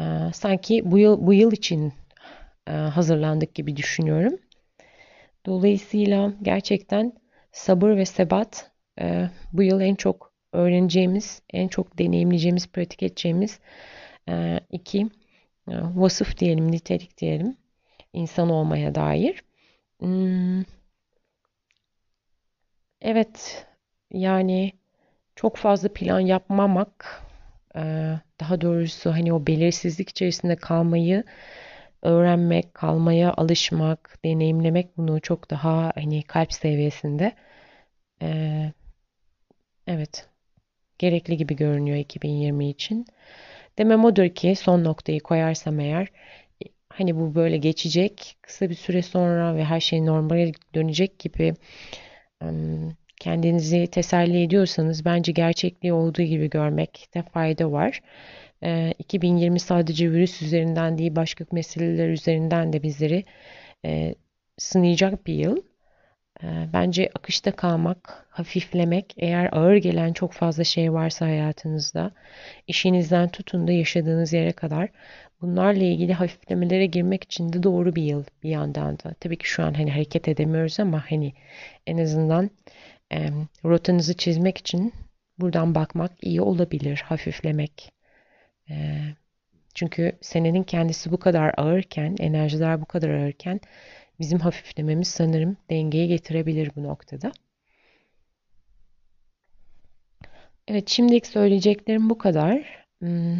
e, 0.00 0.04
sanki 0.34 0.82
bu 0.84 0.98
yıl 0.98 1.26
bu 1.26 1.34
yıl 1.34 1.52
için 1.52 1.92
e, 2.68 2.70
hazırlandık 2.72 3.54
gibi 3.54 3.76
düşünüyorum. 3.76 4.38
Dolayısıyla 5.46 6.32
gerçekten 6.42 7.12
sabır 7.52 7.96
ve 7.96 8.04
sebat 8.04 8.70
e, 9.00 9.30
bu 9.52 9.62
yıl 9.62 9.80
en 9.80 9.94
çok 9.94 10.32
öğreneceğimiz, 10.52 11.42
en 11.52 11.68
çok 11.68 11.98
deneyimleyeceğimiz, 11.98 12.68
pratik 12.68 13.02
edeceğimiz 13.02 13.60
e, 14.28 14.60
iki 14.70 15.00
e, 15.68 15.74
vasıf 15.94 16.38
diyelim, 16.38 16.72
nitelik 16.72 17.18
diyelim 17.18 17.56
insan 18.12 18.50
olmaya 18.50 18.94
dair. 18.94 19.44
Hmm, 20.00 20.62
evet, 23.00 23.66
yani 24.12 24.72
çok 25.36 25.56
fazla 25.56 25.94
plan 25.94 26.20
yapmamak, 26.20 27.22
e, 27.76 27.80
daha 28.40 28.60
doğrusu 28.60 29.12
hani 29.12 29.34
o 29.34 29.48
belirsizlik 29.48 30.10
içerisinde 30.10 30.56
kalmayı 30.56 31.24
öğrenmek, 32.02 32.74
kalmaya 32.74 33.34
alışmak, 33.34 34.18
deneyimlemek 34.26 34.98
bunu 34.98 35.20
çok 35.20 35.50
daha 35.50 35.92
hani 35.96 36.22
kalp 36.22 36.54
seviyesinde 36.54 37.32
e, 38.22 38.72
evet 39.86 40.28
gerekli 40.98 41.36
gibi 41.36 41.56
görünüyor 41.56 41.98
2020 41.98 42.70
için. 42.70 43.06
Demem 43.78 44.04
odur 44.04 44.30
ki 44.30 44.56
son 44.56 44.84
noktayı 44.84 45.20
koyarsam 45.20 45.80
eğer 45.80 46.08
hani 46.92 47.16
bu 47.16 47.34
böyle 47.34 47.56
geçecek 47.56 48.36
kısa 48.42 48.70
bir 48.70 48.74
süre 48.74 49.02
sonra 49.02 49.56
ve 49.56 49.64
her 49.64 49.80
şey 49.80 50.06
normale 50.06 50.52
dönecek 50.74 51.18
gibi 51.18 51.54
kendinizi 53.20 53.86
teselli 53.86 54.42
ediyorsanız 54.42 55.04
bence 55.04 55.32
gerçekliği 55.32 55.92
olduğu 55.92 56.22
gibi 56.22 56.50
görmekte 56.50 57.22
fayda 57.22 57.72
var. 57.72 58.00
2020 58.98 59.60
sadece 59.60 60.12
virüs 60.12 60.42
üzerinden 60.42 60.98
değil 60.98 61.16
başka 61.16 61.44
meseleler 61.52 62.08
üzerinden 62.08 62.72
de 62.72 62.82
bizleri 62.82 63.24
sınayacak 64.58 65.26
bir 65.26 65.34
yıl. 65.34 65.56
Bence 66.72 67.10
akışta 67.14 67.52
kalmak, 67.52 68.26
hafiflemek, 68.30 69.14
eğer 69.16 69.48
ağır 69.52 69.76
gelen 69.76 70.12
çok 70.12 70.32
fazla 70.32 70.64
şey 70.64 70.92
varsa 70.92 71.26
hayatınızda, 71.26 72.10
işinizden 72.66 73.28
tutun 73.28 73.68
da 73.68 73.72
yaşadığınız 73.72 74.32
yere 74.32 74.52
kadar 74.52 74.88
bunlarla 75.42 75.84
ilgili 75.84 76.12
hafiflemelere 76.12 76.86
girmek 76.86 77.24
için 77.24 77.52
de 77.52 77.62
doğru 77.62 77.96
bir 77.96 78.02
yıl 78.02 78.24
bir 78.42 78.50
yandan 78.50 78.98
da. 78.98 79.14
Tabii 79.20 79.38
ki 79.38 79.48
şu 79.48 79.62
an 79.64 79.74
hani 79.74 79.90
hareket 79.90 80.28
edemiyoruz 80.28 80.80
ama 80.80 81.04
hani 81.10 81.32
en 81.86 81.98
azından 81.98 82.50
e, 83.12 83.28
rotanızı 83.64 84.16
çizmek 84.16 84.58
için 84.58 84.92
buradan 85.38 85.74
bakmak 85.74 86.12
iyi 86.22 86.40
olabilir, 86.40 87.02
hafiflemek. 87.06 87.92
E, 88.70 89.00
çünkü 89.74 90.12
senenin 90.20 90.62
kendisi 90.62 91.12
bu 91.12 91.16
kadar 91.18 91.54
ağırken, 91.56 92.16
enerjiler 92.20 92.80
bu 92.80 92.84
kadar 92.84 93.10
ağırken 93.10 93.60
bizim 94.20 94.38
hafiflememiz 94.38 95.08
sanırım 95.08 95.56
dengeye 95.70 96.06
getirebilir 96.06 96.70
bu 96.76 96.82
noktada. 96.82 97.32
Evet, 100.68 100.88
şimdilik 100.88 101.26
söyleyeceklerim 101.26 102.10
bu 102.10 102.18
kadar. 102.18 102.84
Hmm. 102.98 103.38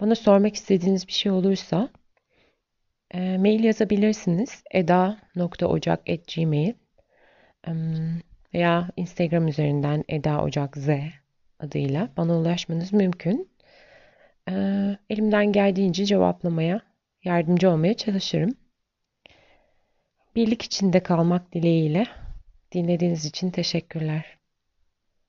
Bana 0.00 0.14
sormak 0.14 0.54
istediğiniz 0.54 1.06
bir 1.06 1.12
şey 1.12 1.32
olursa 1.32 1.88
e, 3.10 3.38
mail 3.38 3.64
yazabilirsiniz. 3.64 4.62
eda.ocak.gmail 4.70 6.74
veya 8.54 8.88
Instagram 8.96 9.48
üzerinden 9.48 10.04
Eda 10.08 10.42
Ocak 10.42 10.76
Z 10.76 10.88
adıyla 11.60 12.08
bana 12.16 12.38
ulaşmanız 12.38 12.92
mümkün. 12.92 13.50
E, 14.48 14.52
elimden 15.10 15.52
geldiğince 15.52 16.04
cevaplamaya, 16.04 16.80
yardımcı 17.24 17.70
olmaya 17.70 17.94
çalışırım. 17.94 18.54
Birlik 20.36 20.62
içinde 20.62 21.02
kalmak 21.02 21.52
dileğiyle 21.52 22.06
dinlediğiniz 22.72 23.24
için 23.24 23.50
teşekkürler. 23.50 24.35